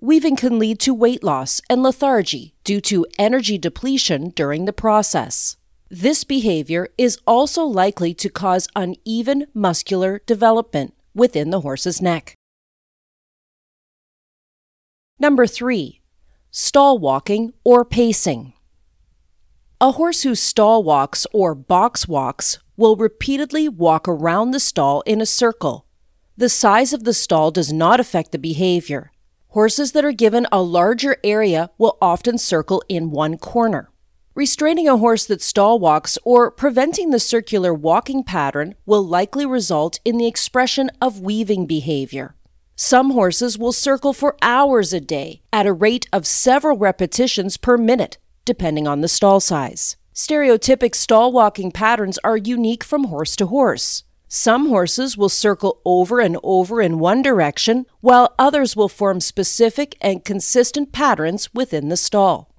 Weaving 0.00 0.36
can 0.36 0.60
lead 0.60 0.78
to 0.80 0.94
weight 0.94 1.24
loss 1.24 1.60
and 1.68 1.82
lethargy 1.82 2.54
due 2.62 2.80
to 2.82 3.04
energy 3.18 3.58
depletion 3.58 4.30
during 4.30 4.64
the 4.64 4.72
process. 4.72 5.56
This 5.90 6.22
behavior 6.22 6.86
is 6.96 7.18
also 7.26 7.64
likely 7.64 8.14
to 8.14 8.28
cause 8.28 8.68
uneven 8.76 9.46
muscular 9.54 10.20
development 10.24 10.94
within 11.14 11.50
the 11.50 11.62
horse's 11.62 12.00
neck. 12.00 12.34
Number 15.18 15.48
three, 15.48 16.00
stall 16.52 16.98
walking 16.98 17.52
or 17.64 17.84
pacing. 17.84 18.52
A 19.80 19.92
horse 19.92 20.22
who 20.22 20.36
stall 20.36 20.84
walks 20.84 21.26
or 21.32 21.56
box 21.56 22.06
walks 22.06 22.60
will 22.76 22.94
repeatedly 22.94 23.68
walk 23.68 24.06
around 24.06 24.52
the 24.52 24.60
stall 24.60 25.00
in 25.06 25.20
a 25.20 25.26
circle. 25.26 25.86
The 26.36 26.48
size 26.48 26.92
of 26.92 27.02
the 27.02 27.14
stall 27.14 27.50
does 27.50 27.72
not 27.72 27.98
affect 27.98 28.30
the 28.30 28.38
behavior. 28.38 29.10
Horses 29.58 29.90
that 29.90 30.04
are 30.04 30.12
given 30.12 30.46
a 30.52 30.62
larger 30.62 31.16
area 31.24 31.72
will 31.78 31.98
often 32.00 32.38
circle 32.38 32.80
in 32.88 33.10
one 33.10 33.36
corner. 33.36 33.90
Restraining 34.36 34.86
a 34.86 34.98
horse 34.98 35.26
that 35.26 35.42
stall 35.42 35.80
walks 35.80 36.16
or 36.22 36.52
preventing 36.52 37.10
the 37.10 37.18
circular 37.18 37.74
walking 37.74 38.22
pattern 38.22 38.76
will 38.86 39.04
likely 39.04 39.44
result 39.44 39.98
in 40.04 40.16
the 40.16 40.28
expression 40.28 40.92
of 41.02 41.22
weaving 41.22 41.66
behavior. 41.66 42.36
Some 42.76 43.10
horses 43.10 43.58
will 43.58 43.72
circle 43.72 44.12
for 44.12 44.36
hours 44.42 44.92
a 44.92 45.00
day 45.00 45.42
at 45.52 45.66
a 45.66 45.72
rate 45.72 46.06
of 46.12 46.24
several 46.24 46.76
repetitions 46.76 47.56
per 47.56 47.76
minute, 47.76 48.16
depending 48.44 48.86
on 48.86 49.00
the 49.00 49.08
stall 49.08 49.40
size. 49.40 49.96
Stereotypic 50.14 50.94
stall 50.94 51.32
walking 51.32 51.72
patterns 51.72 52.16
are 52.22 52.36
unique 52.36 52.84
from 52.84 53.08
horse 53.10 53.34
to 53.34 53.46
horse. 53.46 54.04
Some 54.28 54.68
horses 54.68 55.16
will 55.16 55.30
circle 55.30 55.80
over 55.86 56.20
and 56.20 56.36
over 56.42 56.82
in 56.82 56.98
one 56.98 57.22
direction, 57.22 57.86
while 58.02 58.34
others 58.38 58.76
will 58.76 58.88
form 58.88 59.20
specific 59.20 59.96
and 60.02 60.22
consistent 60.22 60.92
patterns 60.92 61.52
within 61.54 61.88
the 61.88 61.96
stall. 61.96 62.54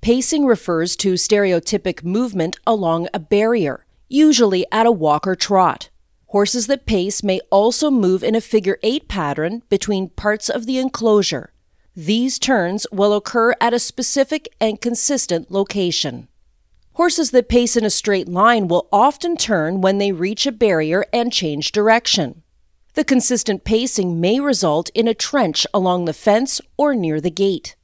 Pacing 0.00 0.46
refers 0.46 0.96
to 0.96 1.14
stereotypic 1.14 2.02
movement 2.02 2.58
along 2.66 3.08
a 3.12 3.18
barrier, 3.18 3.84
usually 4.08 4.64
at 4.72 4.86
a 4.86 4.92
walk 4.92 5.26
or 5.26 5.36
trot. 5.36 5.90
Horses 6.28 6.66
that 6.66 6.86
pace 6.86 7.22
may 7.22 7.40
also 7.50 7.90
move 7.90 8.24
in 8.24 8.34
a 8.34 8.40
figure 8.40 8.78
eight 8.82 9.06
pattern 9.06 9.62
between 9.68 10.08
parts 10.08 10.48
of 10.48 10.64
the 10.64 10.78
enclosure. 10.78 11.52
These 11.94 12.38
turns 12.38 12.86
will 12.90 13.12
occur 13.14 13.54
at 13.60 13.74
a 13.74 13.78
specific 13.78 14.48
and 14.60 14.80
consistent 14.80 15.50
location. 15.50 16.28
Horses 16.96 17.30
that 17.32 17.50
pace 17.50 17.76
in 17.76 17.84
a 17.84 17.90
straight 17.90 18.26
line 18.26 18.68
will 18.68 18.88
often 18.90 19.36
turn 19.36 19.82
when 19.82 19.98
they 19.98 20.12
reach 20.12 20.46
a 20.46 20.50
barrier 20.50 21.04
and 21.12 21.30
change 21.30 21.70
direction. 21.70 22.42
The 22.94 23.04
consistent 23.04 23.64
pacing 23.64 24.18
may 24.18 24.40
result 24.40 24.88
in 24.94 25.06
a 25.06 25.12
trench 25.12 25.66
along 25.74 26.06
the 26.06 26.14
fence 26.14 26.58
or 26.78 26.94
near 26.94 27.20
the 27.20 27.30
gate. 27.30 27.76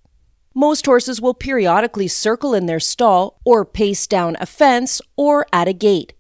Most 0.55 0.87
horses 0.87 1.21
will 1.21 1.35
periodically 1.35 2.09
circle 2.09 2.55
in 2.55 2.65
their 2.65 2.81
stall 2.81 3.39
or 3.45 3.67
pace 3.67 4.07
down 4.07 4.35
a 4.41 4.47
fence 4.47 5.03
or 5.15 5.45
at 5.53 5.69
a 5.69 5.75
gate, 5.75 6.15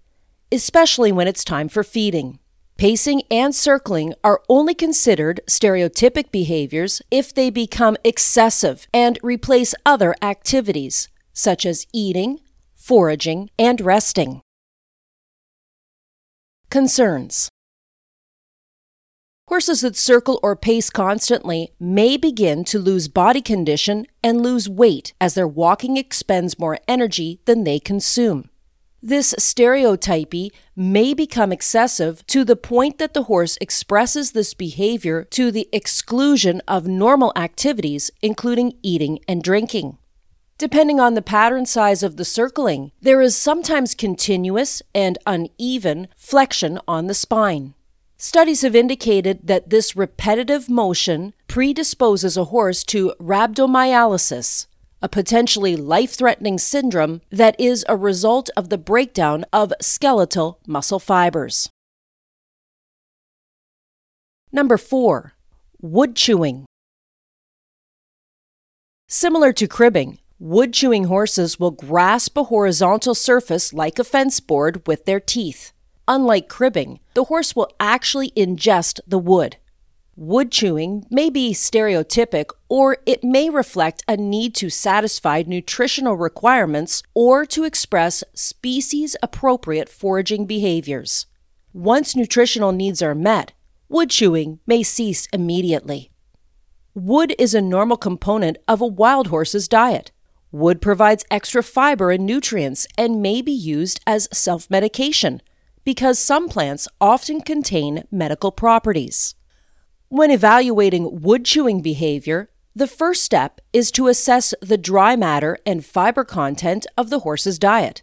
especially 0.53 1.11
when 1.11 1.27
it's 1.27 1.45
time 1.45 1.71
for 1.71 1.83
feeding. 1.83 2.41
Pacing 2.77 3.23
and 3.31 3.55
circling 3.55 4.13
are 4.23 4.43
only 4.51 4.75
considered 4.75 5.41
stereotypic 5.47 6.31
behaviors 6.31 7.01
if 7.11 7.33
they 7.33 7.49
become 7.49 7.97
excessive 8.05 8.87
and 8.93 9.19
replace 9.23 9.75
other 9.87 10.15
activities, 10.21 11.09
such 11.33 11.65
as 11.65 11.87
eating, 11.95 12.39
foraging, 12.83 13.49
and 13.59 13.81
resting. 13.81 14.41
Concerns 16.69 17.49
Horses 19.49 19.83
that 19.83 19.97
circle 19.97 20.41
or 20.43 20.57
pace 20.57 20.91
constantly 20.91 21.71
may 21.79 22.17
begin 22.17 22.65
to 22.65 22.79
lose 22.79 23.07
body 23.07 23.43
condition 23.43 24.07
and 24.23 24.43
lose 24.43 24.69
weight 24.69 25.13
as 25.21 25.35
their 25.35 25.47
walking 25.47 25.97
expends 25.97 26.59
more 26.59 26.79
energy 26.89 27.41
than 27.45 27.65
they 27.65 27.79
consume. 27.79 28.49
This 29.01 29.35
stereotypy 29.39 30.51
may 30.75 31.13
become 31.13 31.53
excessive 31.53 32.27
to 32.29 32.45
the 32.45 32.57
point 32.57 32.99
that 32.99 33.15
the 33.15 33.25
horse 33.25 33.59
expresses 33.61 34.33
this 34.33 34.55
behavior 34.55 35.25
to 35.31 35.51
the 35.51 35.69
exclusion 35.73 36.63
of 36.67 36.87
normal 36.87 37.33
activities, 37.37 38.11
including 38.23 38.73
eating 38.83 39.19
and 39.29 39.43
drinking. 39.43 39.99
Depending 40.63 41.01
on 41.01 41.15
the 41.15 41.23
pattern 41.23 41.67
size 41.67 42.05
of 42.05 42.17
the 42.17 42.25
circling, 42.25 42.93
there 43.01 43.21
is 43.21 43.37
sometimes 43.37 43.97
continuous 43.97 44.81
and 44.95 45.19
uneven 45.27 46.07
flexion 46.17 46.79
on 46.87 47.09
the 47.09 47.15
spine. 47.15 47.75
Studies 48.17 48.63
have 48.63 48.77
indicated 48.77 49.41
that 49.43 49.71
this 49.71 49.97
repetitive 49.97 50.69
motion 50.71 51.35
predisposes 51.49 52.37
a 52.37 52.45
horse 52.45 52.85
to 52.85 53.13
rhabdomyolysis, 53.21 54.69
a 55.03 55.09
potentially 55.09 55.75
life 55.75 56.13
threatening 56.13 56.59
syndrome 56.59 57.23
that 57.29 57.59
is 57.59 57.85
a 57.89 57.97
result 57.97 58.49
of 58.57 58.69
the 58.69 58.79
breakdown 58.79 59.45
of 59.53 59.73
skeletal 59.81 60.61
muscle 60.65 61.01
fibers. 61.01 61.71
Number 64.53 64.79
4. 64.79 65.33
Wood 65.81 66.15
chewing. 66.15 66.67
Similar 69.09 69.53
to 69.55 69.67
cribbing, 69.67 70.19
Wood 70.45 70.73
chewing 70.73 71.05
horses 71.05 71.61
will 71.61 71.71
grasp 71.71 72.37
a 72.37 72.43
horizontal 72.43 73.15
surface 73.15 73.73
like 73.73 74.01
a 74.01 74.03
fence 74.03 74.41
board 74.41 74.85
with 74.89 75.05
their 75.05 75.21
teeth. 75.21 75.73
Unlike 76.09 76.49
cribbing, 76.49 76.99
the 77.15 77.23
horse 77.23 77.55
will 77.55 77.69
actually 77.79 78.33
ingest 78.33 78.99
the 79.07 79.21
wood. 79.21 79.59
Wood 80.17 80.51
chewing 80.51 81.07
may 81.11 81.31
be 81.31 81.53
stereotypic 81.53 82.47
or 82.69 82.97
it 83.07 83.23
may 83.23 83.51
reflect 83.51 84.03
a 84.09 84.17
need 84.17 84.57
to 84.57 84.69
satisfy 84.69 85.45
nutritional 85.47 86.17
requirements 86.17 87.05
or 87.15 87.47
to 87.47 87.63
express 87.63 88.25
species 88.35 89.15
appropriate 89.23 89.89
foraging 89.89 90.47
behaviors. 90.47 91.27
Once 91.73 92.17
nutritional 92.17 92.73
needs 92.73 93.01
are 93.01 93.15
met, 93.15 93.53
wood 93.89 94.11
chewing 94.11 94.59
may 94.67 94.83
cease 94.83 95.29
immediately. 95.33 96.11
Wood 96.97 97.33
is 97.39 97.55
a 97.55 97.63
normal 97.63 97.97
component 97.97 98.59
of 98.67 98.81
a 98.81 98.87
wild 98.89 99.29
horse's 99.29 99.69
diet. 99.69 100.11
Wood 100.53 100.83
provides 100.83 101.25
extra 101.31 101.63
fiber 101.63 102.11
and 102.11 102.27
nutrients 102.27 102.87
and 102.99 103.23
may 103.23 103.41
be 103.41 103.53
used 103.53 104.01
as 104.07 104.29
self 104.33 104.69
medication 104.69 105.41
because 105.83 106.19
some 106.19 106.49
plants 106.49 106.87
often 107.01 107.41
contain 107.41 108.05
medical 108.11 108.53
properties. 108.53 109.35
When 110.09 110.31
evaluating 110.31 111.23
wood 111.23 111.47
chewing 111.47 111.81
behavior, 111.81 112.51
the 112.77 112.87
first 112.87 113.23
step 113.23 113.63
is 113.73 113.91
to 113.93 114.09
assess 114.09 114.53
the 114.61 114.77
dry 114.77 115.17
matter 115.17 115.57
and 115.65 115.85
fiber 115.85 116.23
content 116.23 116.87
of 116.99 117.09
the 117.09 117.21
horse's 117.21 117.59
diet. 117.59 118.03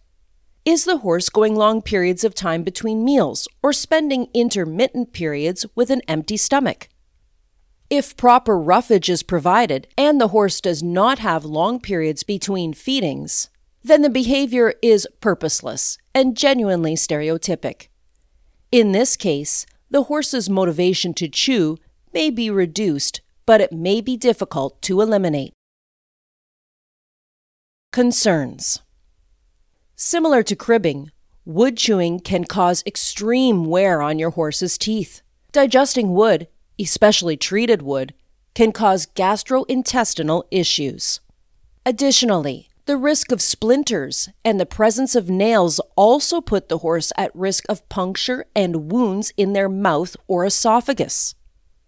Is 0.66 0.86
the 0.86 0.98
horse 0.98 1.30
going 1.30 1.56
long 1.56 1.84
periods 1.84 2.24
of 2.24 2.34
time 2.34 2.64
between 2.64 3.06
meals 3.06 3.48
or 3.62 3.74
spending 3.74 4.28
intermittent 4.34 5.14
periods 5.14 5.68
with 5.76 5.92
an 5.92 6.02
empty 6.08 6.36
stomach? 6.36 6.90
If 7.90 8.16
proper 8.16 8.60
roughage 8.60 9.10
is 9.10 9.24
provided 9.24 9.88
and 9.98 10.22
the 10.22 10.28
horse 10.28 10.62
does 10.62 10.84
not 10.84 11.18
have 11.20 11.44
long 11.44 11.80
periods 11.80 12.22
between 12.22 12.74
feedings, 12.74 13.50
then 13.84 14.04
the 14.04 14.12
behavior 14.12 14.76
is 14.84 15.08
purposeless 15.22 15.98
and 16.14 16.38
genuinely 16.38 16.94
stereotypic. 16.94 17.88
In 18.72 18.92
this 18.92 19.18
case, 19.18 19.66
the 19.90 20.04
horse's 20.04 20.52
motivation 20.52 21.16
to 21.16 21.28
chew 21.28 21.78
may 22.14 22.30
be 22.30 22.52
reduced, 22.52 23.22
but 23.48 23.60
it 23.60 23.72
may 23.72 24.02
be 24.02 24.16
difficult 24.16 24.80
to 24.84 25.02
eliminate. 25.02 25.54
Concerns 27.92 28.84
Similar 29.96 30.44
to 30.44 30.56
cribbing, 30.56 31.10
wood 31.44 31.76
chewing 31.76 32.20
can 32.20 32.44
cause 32.44 32.84
extreme 32.86 33.66
wear 33.66 34.04
on 34.04 34.20
your 34.20 34.30
horse's 34.30 34.78
teeth. 34.78 35.24
Digesting 35.52 36.14
wood 36.14 36.48
especially 36.80 37.38
treated 37.38 37.82
wood, 37.82 38.14
can 38.54 38.72
cause 38.72 39.08
gastrointestinal 39.08 40.44
issues. 40.52 41.20
Additionally, 41.86 42.70
the 42.86 42.98
risk 42.98 43.32
of 43.32 43.42
splinters 43.42 44.30
and 44.44 44.60
the 44.60 44.66
presence 44.66 45.16
of 45.16 45.30
nails 45.30 45.80
also 45.96 46.42
put 46.42 46.70
the 46.70 46.80
horse 46.80 47.12
at 47.18 47.36
risk 47.36 47.64
of 47.70 47.88
puncture 47.90 48.46
and 48.56 48.92
wounds 48.92 49.32
in 49.38 49.54
their 49.54 49.70
mouth 49.70 50.16
or 50.28 50.46
esophagus. 50.46 51.36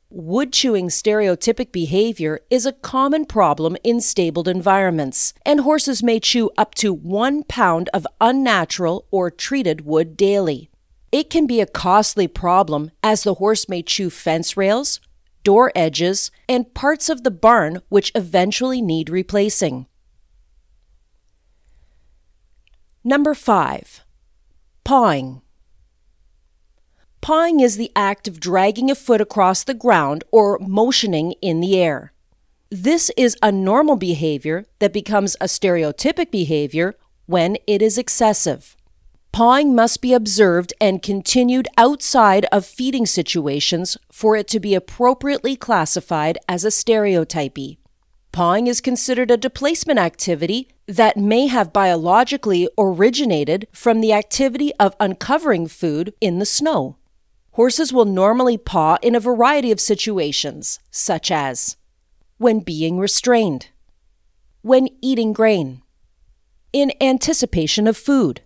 Wood 0.10 0.52
chewing 0.52 0.90
stereotypic 0.90 1.72
behavior 1.72 2.42
is 2.50 2.66
a 2.66 2.74
common 2.74 3.26
problem 3.26 3.78
in 3.84 4.02
stabled 4.02 4.48
environments, 4.48 5.34
and 5.46 5.62
horses 5.62 6.04
may 6.04 6.20
chew 6.20 6.52
up 6.58 6.76
to 6.76 6.94
one 6.94 7.44
pound 7.44 7.90
of 7.94 8.06
unnatural 8.20 9.06
or 9.10 9.32
treated 9.32 9.86
wood 9.86 10.18
daily. 10.18 10.71
It 11.12 11.30
can 11.30 11.46
be 11.46 11.60
a 11.60 11.66
costly 11.66 12.28
problem 12.28 12.92
as 13.04 13.24
the 13.24 13.36
horse 13.36 13.68
may 13.68 13.84
chew 13.84 14.10
fence 14.10 14.56
rails, 14.56 15.02
door 15.44 15.72
edges, 15.76 16.32
and 16.48 16.74
parts 16.74 17.10
of 17.10 17.24
the 17.24 17.32
barn 17.32 17.82
which 17.90 18.12
eventually 18.16 18.82
need 18.82 19.10
replacing. 19.10 19.88
Number 23.04 23.34
5. 23.34 24.02
Pawing. 24.84 25.42
Pawing 27.20 27.60
is 27.60 27.78
the 27.78 27.92
act 27.96 28.28
of 28.28 28.40
dragging 28.40 28.90
a 28.90 28.96
foot 28.96 29.22
across 29.22 29.64
the 29.64 29.74
ground 29.74 30.24
or 30.32 30.58
motioning 30.60 31.34
in 31.42 31.60
the 31.60 31.78
air. 31.78 32.14
This 32.70 33.12
is 33.18 33.38
a 33.44 33.52
normal 33.52 33.96
behavior 33.98 34.66
that 34.80 34.94
becomes 34.94 35.36
a 35.42 35.46
stereotypic 35.46 36.32
behavior 36.32 36.96
when 37.26 37.58
it 37.68 37.82
is 37.82 37.98
excessive. 37.98 38.76
Pawing 39.32 39.74
must 39.74 40.02
be 40.02 40.14
observed 40.14 40.74
and 40.82 41.02
continued 41.02 41.70
outside 41.78 42.46
of 42.52 42.66
feeding 42.66 43.06
situations 43.06 43.98
for 44.12 44.36
it 44.36 44.46
to 44.50 44.60
be 44.60 44.76
appropriately 44.76 45.56
classified 45.56 46.38
as 46.50 46.66
a 46.66 46.72
stereotypy. 46.72 47.78
Pawing 48.34 48.68
is 48.68 48.82
considered 48.82 49.32
a 49.32 49.38
displacement 49.38 50.00
activity 50.00 50.68
that 50.86 51.16
may 51.16 51.48
have 51.48 51.72
biologically 51.72 52.68
originated 52.78 53.68
from 53.72 54.02
the 54.02 54.12
activity 54.12 54.74
of 54.80 54.96
uncovering 55.00 55.68
food 55.68 56.14
in 56.20 56.40
the 56.40 56.46
snow. 56.46 56.98
Horses 57.52 57.94
will 57.94 58.06
normally 58.06 58.58
paw 58.58 58.98
in 59.02 59.16
a 59.16 59.20
variety 59.20 59.72
of 59.72 59.80
situations, 59.80 60.80
such 60.92 61.32
as 61.32 61.78
when 62.38 62.60
being 62.60 63.00
restrained, 63.00 63.70
when 64.62 64.90
eating 65.02 65.32
grain, 65.32 65.84
in 66.74 66.92
anticipation 67.00 67.88
of 67.88 67.96
food 67.96 68.42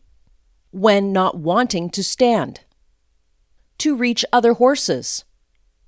when 0.75 1.13
not 1.13 1.37
wanting 1.37 1.89
to 1.89 2.03
stand, 2.03 2.59
to 3.77 3.95
reach 3.95 4.25
other 4.33 4.51
horses, 4.51 5.23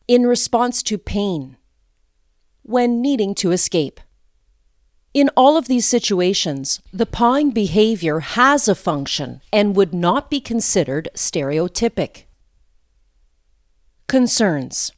in 0.08 0.26
response 0.26 0.82
to 0.82 0.98
pain, 0.98 1.58
when 2.64 3.02
needing 3.02 3.36
to 3.36 3.52
escape. 3.52 4.00
In 5.14 5.30
all 5.36 5.58
of 5.58 5.68
these 5.68 5.86
situations, 5.86 6.82
the 6.94 7.06
pawing 7.06 7.52
behavior 7.52 8.22
has 8.22 8.70
a 8.70 8.76
function 8.76 9.42
and 9.52 9.76
would 9.76 9.94
not 9.94 10.30
be 10.30 10.40
considered 10.40 11.10
stereotypic. 11.14 12.24
Concerns 14.08 14.94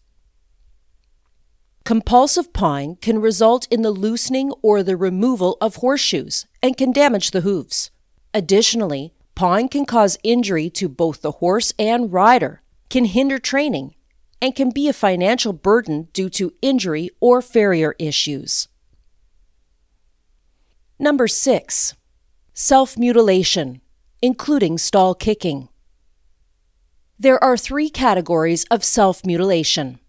Compulsive 1.84 2.54
pawing 2.54 2.98
can 2.98 3.20
result 3.20 3.68
in 3.72 3.82
the 3.82 3.90
loosening 3.90 4.52
or 4.62 4.84
the 4.84 4.96
removal 4.96 5.58
of 5.60 5.78
horseshoes 5.78 6.46
and 6.62 6.78
can 6.78 6.92
damage 6.92 7.32
the 7.32 7.42
hooves. 7.42 7.90
Additionally, 8.36 9.16
pawing 9.40 9.70
can 9.70 9.86
cause 9.86 10.18
injury 10.22 10.70
to 10.70 10.90
both 10.90 11.22
the 11.22 11.40
horse 11.40 11.72
and 11.80 12.12
rider, 12.12 12.62
can 12.90 13.06
hinder 13.06 13.40
training, 13.40 13.96
and 14.42 14.54
can 14.54 14.70
be 14.70 14.90
a 14.90 14.92
financial 14.92 15.54
burden 15.54 16.10
due 16.12 16.30
to 16.30 16.52
injury 16.62 17.10
or 17.22 17.42
farrier 17.42 17.96
issues. 17.98 18.68
Number 21.00 21.26
6. 21.26 21.96
Self 22.54 22.98
mutilation, 22.98 23.80
including 24.22 24.78
stall 24.78 25.16
kicking. 25.16 25.70
There 27.18 27.42
are 27.42 27.56
three 27.56 27.90
categories 27.90 28.66
of 28.66 28.84
self 28.84 29.26
mutilation. 29.26 30.00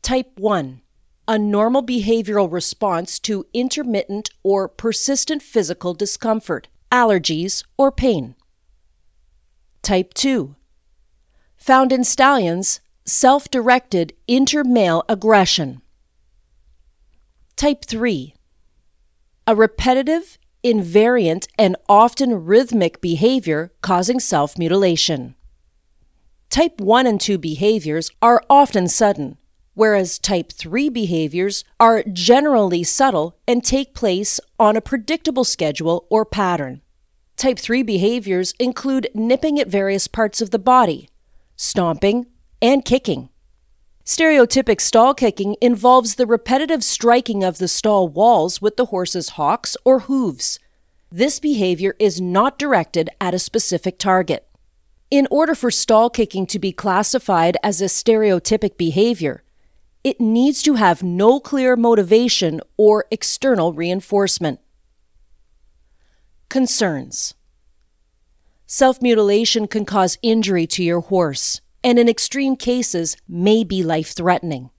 Type 0.00 0.38
1 0.38 0.80
a 1.28 1.38
normal 1.38 1.82
behavioral 1.82 2.50
response 2.50 3.18
to 3.18 3.44
intermittent 3.52 4.30
or 4.42 4.68
persistent 4.68 5.42
physical 5.42 5.92
discomfort, 5.92 6.68
allergies, 6.90 7.62
or 7.76 7.92
pain. 7.92 8.34
Type 9.84 10.14
2 10.14 10.56
Found 11.58 11.92
in 11.92 12.04
stallions, 12.04 12.80
self 13.04 13.50
directed 13.50 14.14
intermale 14.26 15.04
aggression. 15.10 15.82
Type 17.54 17.84
3 17.84 18.34
A 19.46 19.54
repetitive, 19.54 20.38
invariant, 20.64 21.46
and 21.58 21.76
often 21.86 22.46
rhythmic 22.46 23.02
behavior 23.02 23.74
causing 23.82 24.18
self 24.18 24.56
mutilation. 24.56 25.34
Type 26.48 26.80
1 26.80 27.06
and 27.06 27.20
2 27.20 27.36
behaviors 27.36 28.10
are 28.22 28.40
often 28.48 28.88
sudden 28.88 29.36
whereas 29.74 30.20
type 30.20 30.52
3 30.52 30.88
behaviors 30.88 31.64
are 31.78 32.04
generally 32.04 32.84
subtle 32.84 33.36
and 33.46 33.62
take 33.62 33.92
place 33.92 34.40
on 34.58 34.76
a 34.76 34.80
predictable 34.80 35.44
schedule 35.44 36.06
or 36.08 36.24
pattern. 36.24 36.80
Type 37.36 37.58
3 37.58 37.82
behaviors 37.82 38.54
include 38.58 39.08
nipping 39.14 39.58
at 39.58 39.68
various 39.68 40.06
parts 40.06 40.40
of 40.40 40.50
the 40.50 40.58
body, 40.58 41.08
stomping, 41.56 42.26
and 42.62 42.84
kicking. 42.84 43.28
Stereotypic 44.04 44.80
stall 44.80 45.14
kicking 45.14 45.56
involves 45.60 46.14
the 46.14 46.26
repetitive 46.26 46.84
striking 46.84 47.42
of 47.42 47.58
the 47.58 47.68
stall 47.68 48.06
walls 48.06 48.60
with 48.60 48.76
the 48.76 48.86
horse's 48.86 49.30
hocks 49.30 49.76
or 49.84 50.00
hooves. 50.00 50.58
This 51.10 51.40
behavior 51.40 51.96
is 51.98 52.20
not 52.20 52.58
directed 52.58 53.08
at 53.20 53.34
a 53.34 53.38
specific 53.38 53.98
target. 53.98 54.46
In 55.10 55.26
order 55.30 55.54
for 55.54 55.70
stall 55.70 56.10
kicking 56.10 56.46
to 56.48 56.58
be 56.58 56.72
classified 56.72 57.56
as 57.62 57.80
a 57.80 57.86
stereotypic 57.86 58.76
behavior, 58.76 59.42
it 60.02 60.20
needs 60.20 60.60
to 60.62 60.74
have 60.74 61.02
no 61.02 61.40
clear 61.40 61.76
motivation 61.76 62.60
or 62.76 63.06
external 63.10 63.72
reinforcement. 63.72 64.60
Concerns 66.54 67.34
Self 68.64 69.02
mutilation 69.02 69.66
can 69.66 69.84
cause 69.84 70.18
injury 70.22 70.68
to 70.68 70.84
your 70.84 71.00
horse, 71.00 71.60
and 71.82 71.98
in 71.98 72.08
extreme 72.08 72.54
cases, 72.54 73.16
may 73.26 73.64
be 73.64 73.82
life 73.82 74.12
threatening. 74.12 74.70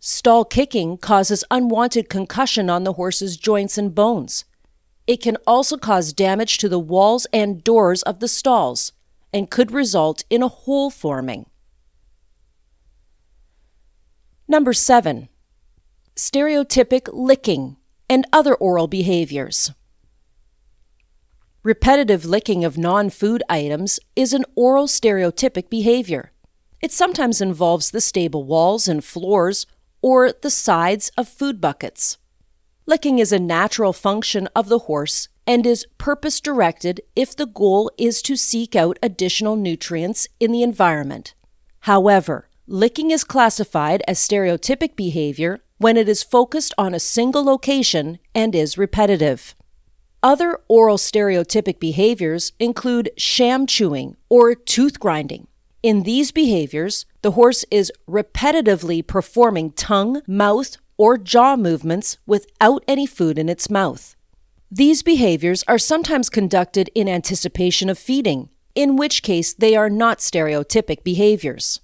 Stall 0.00 0.44
kicking 0.44 0.98
causes 0.98 1.44
unwanted 1.48 2.08
concussion 2.08 2.68
on 2.68 2.82
the 2.82 2.94
horse's 2.94 3.36
joints 3.36 3.78
and 3.78 3.94
bones. 3.94 4.44
It 5.06 5.22
can 5.22 5.36
also 5.46 5.76
cause 5.76 6.12
damage 6.12 6.58
to 6.58 6.68
the 6.68 6.80
walls 6.80 7.28
and 7.32 7.62
doors 7.62 8.02
of 8.02 8.18
the 8.18 8.26
stalls 8.26 8.90
and 9.32 9.48
could 9.48 9.70
result 9.70 10.24
in 10.30 10.42
a 10.42 10.48
hole 10.48 10.90
forming. 10.90 11.46
Number 14.48 14.72
seven, 14.72 15.28
stereotypic 16.16 17.08
licking 17.12 17.76
and 18.08 18.26
other 18.32 18.56
oral 18.56 18.88
behaviors. 18.88 19.70
Repetitive 21.62 22.24
licking 22.24 22.64
of 22.64 22.78
non 22.78 23.10
food 23.10 23.42
items 23.50 24.00
is 24.16 24.32
an 24.32 24.46
oral 24.54 24.86
stereotypic 24.86 25.68
behavior. 25.68 26.32
It 26.80 26.90
sometimes 26.90 27.42
involves 27.42 27.90
the 27.90 28.00
stable 28.00 28.44
walls 28.44 28.88
and 28.88 29.04
floors 29.04 29.66
or 30.00 30.32
the 30.32 30.48
sides 30.50 31.10
of 31.18 31.28
food 31.28 31.60
buckets. 31.60 32.16
Licking 32.86 33.18
is 33.18 33.30
a 33.30 33.38
natural 33.38 33.92
function 33.92 34.48
of 34.56 34.70
the 34.70 34.80
horse 34.80 35.28
and 35.46 35.66
is 35.66 35.86
purpose 35.98 36.40
directed 36.40 37.02
if 37.14 37.36
the 37.36 37.46
goal 37.46 37.90
is 37.98 38.22
to 38.22 38.36
seek 38.36 38.74
out 38.74 38.98
additional 39.02 39.54
nutrients 39.54 40.28
in 40.40 40.52
the 40.52 40.62
environment. 40.62 41.34
However, 41.80 42.48
Licking 42.66 43.10
is 43.10 43.22
classified 43.22 44.02
as 44.08 44.18
stereotypic 44.18 44.96
behavior 44.96 45.60
when 45.76 45.98
it 45.98 46.08
is 46.08 46.22
focused 46.22 46.72
on 46.78 46.94
a 46.94 47.00
single 47.00 47.44
location 47.44 48.18
and 48.34 48.54
is 48.54 48.78
repetitive. 48.78 49.54
Other 50.22 50.60
oral 50.68 50.98
stereotypic 50.98 51.80
behaviors 51.80 52.52
include 52.58 53.10
sham 53.16 53.66
chewing 53.66 54.16
or 54.28 54.54
tooth 54.54 55.00
grinding. 55.00 55.46
In 55.82 56.02
these 56.02 56.30
behaviors, 56.30 57.06
the 57.22 57.30
horse 57.30 57.64
is 57.70 57.90
repetitively 58.06 59.06
performing 59.06 59.72
tongue, 59.72 60.20
mouth, 60.26 60.76
or 60.98 61.16
jaw 61.16 61.56
movements 61.56 62.18
without 62.26 62.84
any 62.86 63.06
food 63.06 63.38
in 63.38 63.48
its 63.48 63.70
mouth. 63.70 64.14
These 64.70 65.02
behaviors 65.02 65.64
are 65.66 65.78
sometimes 65.78 66.28
conducted 66.28 66.90
in 66.94 67.08
anticipation 67.08 67.88
of 67.88 67.98
feeding, 67.98 68.50
in 68.74 68.96
which 68.96 69.22
case 69.22 69.54
they 69.54 69.74
are 69.74 69.88
not 69.88 70.18
stereotypic 70.18 71.02
behaviors. 71.02 71.80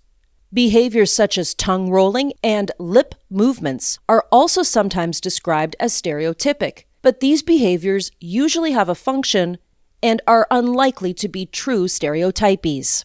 Behaviors 0.52 1.10
such 1.10 1.38
as 1.38 1.54
tongue 1.54 1.90
rolling 1.90 2.34
and 2.44 2.70
lip 2.78 3.14
movements 3.30 3.98
are 4.10 4.26
also 4.30 4.62
sometimes 4.62 5.22
described 5.22 5.74
as 5.80 6.00
stereotypic, 6.00 6.84
but 7.06 7.20
these 7.20 7.40
behaviors 7.40 8.10
usually 8.18 8.72
have 8.72 8.88
a 8.88 8.94
function 8.96 9.58
and 10.02 10.20
are 10.26 10.48
unlikely 10.50 11.14
to 11.14 11.28
be 11.28 11.46
true 11.46 11.84
stereotypies. 11.84 13.04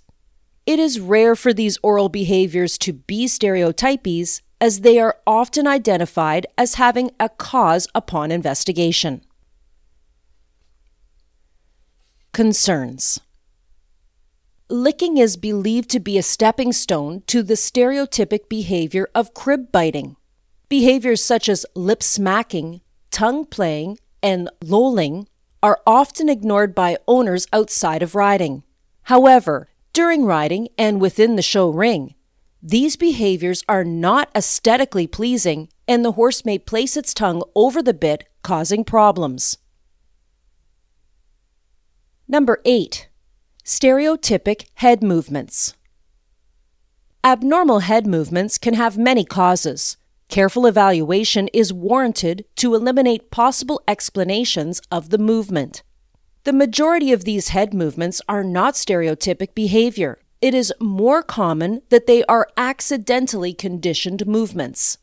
It 0.66 0.80
is 0.80 1.00
rare 1.00 1.36
for 1.36 1.54
these 1.54 1.78
oral 1.84 2.10
behaviors 2.10 2.80
to 2.80 2.94
be 2.94 3.26
stereotypies 3.26 4.42
as 4.60 4.80
they 4.80 4.98
are 4.98 5.18
often 5.28 5.68
identified 5.68 6.48
as 6.58 6.82
having 6.82 7.12
a 7.20 7.30
cause 7.30 7.88
upon 7.94 8.32
investigation. 8.32 9.22
Concerns 12.34 13.20
licking 14.68 15.18
is 15.18 15.38
believed 15.38 15.92
to 15.92 16.00
be 16.00 16.18
a 16.18 16.24
stepping 16.24 16.74
stone 16.74 17.22
to 17.28 17.44
the 17.44 17.54
stereotypic 17.54 18.50
behavior 18.50 19.08
of 19.14 19.36
crib 19.36 19.72
biting. 19.72 20.16
Behaviors 20.70 21.24
such 21.24 21.48
as 21.48 21.68
lip 21.76 22.02
smacking, 22.02 22.82
tongue 23.12 23.46
playing, 23.46 24.00
and 24.24 24.50
lolling 24.64 25.28
are 25.62 25.80
often 25.86 26.30
ignored 26.30 26.74
by 26.74 26.98
owners 27.08 27.48
outside 27.54 28.02
of 28.02 28.16
riding. 28.16 28.64
However, 29.04 29.70
during 29.94 30.26
riding 30.26 30.70
and 30.78 31.00
within 31.02 31.36
the 31.36 31.42
show 31.42 31.70
ring, 31.70 32.16
these 32.64 32.96
behaviors 32.96 33.64
are 33.68 33.84
not 33.84 34.30
aesthetically 34.36 35.08
pleasing 35.08 35.70
and 35.88 36.06
the 36.06 36.14
horse 36.14 36.46
may 36.46 36.58
place 36.58 36.96
its 36.96 37.14
tongue 37.14 37.44
over 37.56 37.82
the 37.82 37.94
bit, 37.94 38.28
causing 38.44 38.84
problems. 38.84 39.58
Number 42.28 42.62
8. 42.64 43.10
Stereotypic 43.66 44.68
head 44.76 45.04
movements. 45.04 45.76
Abnormal 47.24 47.80
head 47.80 48.08
movements 48.08 48.58
can 48.58 48.74
have 48.76 48.98
many 48.98 49.26
causes. 49.26 49.98
Careful 50.32 50.66
evaluation 50.66 51.50
is 51.50 51.74
warranted 51.74 52.46
to 52.56 52.74
eliminate 52.74 53.32
possible 53.32 53.84
explanations 53.86 54.82
of 54.90 55.10
the 55.10 55.18
movement. 55.18 55.84
The 56.46 56.54
majority 56.54 57.12
of 57.12 57.26
these 57.26 57.50
head 57.50 57.74
movements 57.74 58.22
are 58.30 58.42
not 58.42 58.76
stereotypic 58.76 59.54
behavior. 59.54 60.20
It 60.40 60.54
is 60.54 60.74
more 60.80 61.22
common 61.22 61.82
that 61.90 62.08
they 62.08 62.24
are 62.30 62.48
accidentally 62.56 63.54
conditioned 63.54 64.26
movements. 64.26 65.00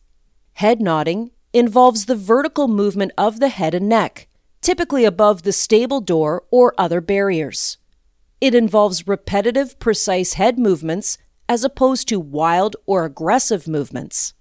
Head 0.55 0.81
nodding 0.81 1.33
involves 1.53 2.07
the 2.07 2.17
vertical 2.17 2.67
movement 2.67 3.13
of 3.19 3.39
the 3.39 3.51
head 3.51 3.75
and 3.75 3.87
neck, 3.87 4.29
typically 4.63 5.05
above 5.05 5.43
the 5.43 5.53
stable 5.53 6.01
door 6.01 6.45
or 6.51 6.73
other 6.79 7.03
barriers. 7.03 7.77
It 8.41 8.55
involves 8.55 9.07
repetitive, 9.07 9.79
precise 9.79 10.33
head 10.33 10.59
movements 10.59 11.19
as 11.51 11.65
opposed 11.65 12.09
to 12.09 12.19
wild 12.19 12.77
or 12.87 13.05
aggressive 13.05 13.69
movements. 13.69 14.33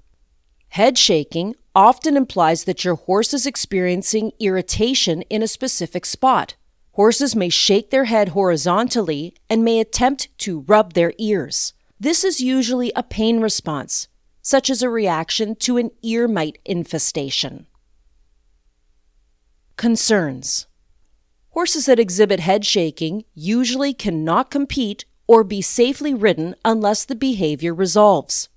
Head 0.69 0.97
shaking 0.97 1.55
often 1.73 2.17
implies 2.17 2.63
that 2.63 2.83
your 2.83 2.95
horse 2.95 3.33
is 3.33 3.45
experiencing 3.45 4.31
irritation 4.39 5.21
in 5.23 5.41
a 5.41 5.47
specific 5.47 6.05
spot. 6.05 6.55
Horses 6.93 7.35
may 7.35 7.49
shake 7.49 7.91
their 7.91 8.05
head 8.05 8.29
horizontally 8.29 9.35
and 9.49 9.63
may 9.63 9.79
attempt 9.79 10.29
to 10.39 10.61
rub 10.61 10.93
their 10.93 11.13
ears. 11.17 11.73
This 11.99 12.23
is 12.23 12.41
usually 12.41 12.91
a 12.95 13.03
pain 13.03 13.39
response, 13.39 14.07
such 14.41 14.69
as 14.69 14.81
a 14.81 14.89
reaction 14.89 15.55
to 15.57 15.77
an 15.77 15.91
ear 16.01 16.27
mite 16.27 16.57
infestation. 16.65 17.67
Concerns 19.77 20.67
Horses 21.49 21.85
that 21.85 21.99
exhibit 21.99 22.39
head 22.39 22.65
shaking 22.65 23.25
usually 23.33 23.93
cannot 23.93 24.51
compete 24.51 25.05
or 25.27 25.43
be 25.43 25.61
safely 25.61 26.13
ridden 26.13 26.55
unless 26.63 27.05
the 27.05 27.15
behavior 27.15 27.73
resolves. 27.73 28.49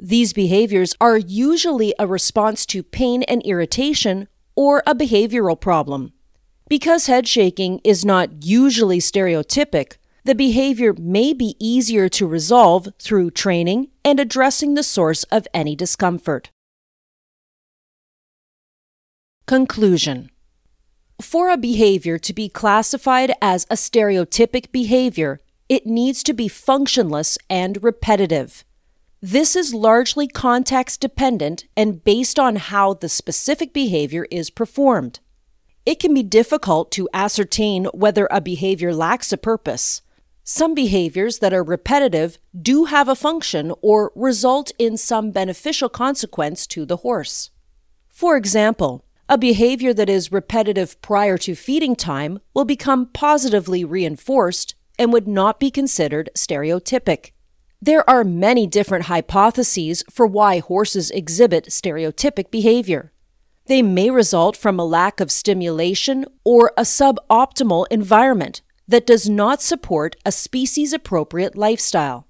These 0.00 0.32
behaviors 0.32 0.94
are 1.00 1.16
usually 1.16 1.92
a 1.98 2.06
response 2.06 2.64
to 2.66 2.82
pain 2.82 3.24
and 3.24 3.42
irritation 3.42 4.28
or 4.54 4.82
a 4.86 4.94
behavioral 4.94 5.60
problem. 5.60 6.12
Because 6.68 7.06
head 7.06 7.26
shaking 7.26 7.80
is 7.82 8.04
not 8.04 8.44
usually 8.44 8.98
stereotypic, 8.98 9.96
the 10.24 10.34
behavior 10.34 10.94
may 10.98 11.32
be 11.32 11.56
easier 11.58 12.08
to 12.10 12.26
resolve 12.26 12.88
through 13.00 13.30
training 13.30 13.88
and 14.04 14.20
addressing 14.20 14.74
the 14.74 14.82
source 14.82 15.24
of 15.24 15.48
any 15.54 15.74
discomfort. 15.74 16.50
Conclusion 19.46 20.30
For 21.22 21.48
a 21.48 21.56
behavior 21.56 22.18
to 22.18 22.34
be 22.34 22.48
classified 22.48 23.32
as 23.40 23.66
a 23.70 23.74
stereotypic 23.74 24.70
behavior, 24.70 25.40
it 25.68 25.86
needs 25.86 26.22
to 26.24 26.34
be 26.34 26.48
functionless 26.48 27.38
and 27.48 27.82
repetitive. 27.82 28.64
This 29.20 29.56
is 29.56 29.74
largely 29.74 30.28
context 30.28 31.00
dependent 31.00 31.64
and 31.76 32.04
based 32.04 32.38
on 32.38 32.54
how 32.54 32.94
the 32.94 33.08
specific 33.08 33.72
behavior 33.72 34.28
is 34.30 34.48
performed. 34.48 35.18
It 35.84 35.98
can 35.98 36.14
be 36.14 36.22
difficult 36.22 36.92
to 36.92 37.08
ascertain 37.12 37.86
whether 37.86 38.28
a 38.30 38.40
behavior 38.40 38.94
lacks 38.94 39.32
a 39.32 39.36
purpose. 39.36 40.02
Some 40.44 40.72
behaviors 40.72 41.40
that 41.40 41.52
are 41.52 41.64
repetitive 41.64 42.38
do 42.62 42.84
have 42.84 43.08
a 43.08 43.16
function 43.16 43.72
or 43.82 44.12
result 44.14 44.70
in 44.78 44.96
some 44.96 45.32
beneficial 45.32 45.88
consequence 45.88 46.64
to 46.68 46.86
the 46.86 46.98
horse. 46.98 47.50
For 48.08 48.36
example, 48.36 49.04
a 49.28 49.36
behavior 49.36 49.92
that 49.94 50.08
is 50.08 50.30
repetitive 50.30 51.00
prior 51.02 51.36
to 51.38 51.56
feeding 51.56 51.96
time 51.96 52.38
will 52.54 52.64
become 52.64 53.06
positively 53.06 53.84
reinforced 53.84 54.76
and 54.96 55.12
would 55.12 55.26
not 55.26 55.58
be 55.58 55.72
considered 55.72 56.30
stereotypic. 56.36 57.32
There 57.80 58.08
are 58.10 58.24
many 58.24 58.66
different 58.66 59.04
hypotheses 59.04 60.02
for 60.10 60.26
why 60.26 60.58
horses 60.58 61.12
exhibit 61.12 61.66
stereotypic 61.66 62.50
behavior. 62.50 63.12
They 63.66 63.82
may 63.82 64.10
result 64.10 64.56
from 64.56 64.80
a 64.80 64.84
lack 64.84 65.20
of 65.20 65.30
stimulation 65.30 66.24
or 66.42 66.72
a 66.76 66.82
suboptimal 66.82 67.86
environment 67.88 68.62
that 68.88 69.06
does 69.06 69.28
not 69.28 69.62
support 69.62 70.16
a 70.26 70.32
species 70.32 70.92
appropriate 70.92 71.56
lifestyle. 71.56 72.26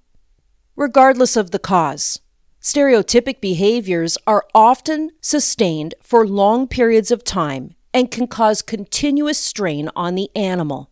Regardless 0.75 1.35
of 1.35 1.49
the 1.49 1.57
cause, 1.57 2.19
stereotypic 2.61 3.41
behaviors 3.41 4.19
are 4.27 4.45
often 4.53 5.09
sustained 5.19 5.95
for 6.03 6.27
long 6.27 6.67
periods 6.67 7.09
of 7.09 7.23
time 7.23 7.73
and 7.91 8.11
can 8.11 8.27
cause 8.27 8.61
continuous 8.61 9.39
strain 9.39 9.89
on 9.95 10.13
the 10.13 10.29
animal. 10.35 10.91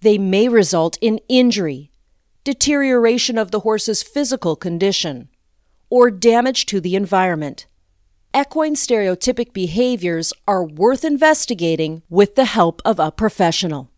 They 0.00 0.16
may 0.16 0.48
result 0.48 0.96
in 1.02 1.20
injury, 1.28 1.89
deterioration 2.50 3.38
of 3.38 3.52
the 3.52 3.60
horse's 3.60 4.02
physical 4.02 4.56
condition, 4.56 5.28
or 5.88 6.10
damage 6.10 6.66
to 6.66 6.80
the 6.80 6.96
environment. 6.96 7.66
Equine 8.36 8.74
stereotypic 8.74 9.52
behaviors 9.52 10.32
are 10.48 10.64
worth 10.64 11.04
investigating 11.04 12.02
with 12.08 12.34
the 12.34 12.46
help 12.46 12.82
of 12.84 12.98
a 12.98 13.12
professional. 13.12 13.89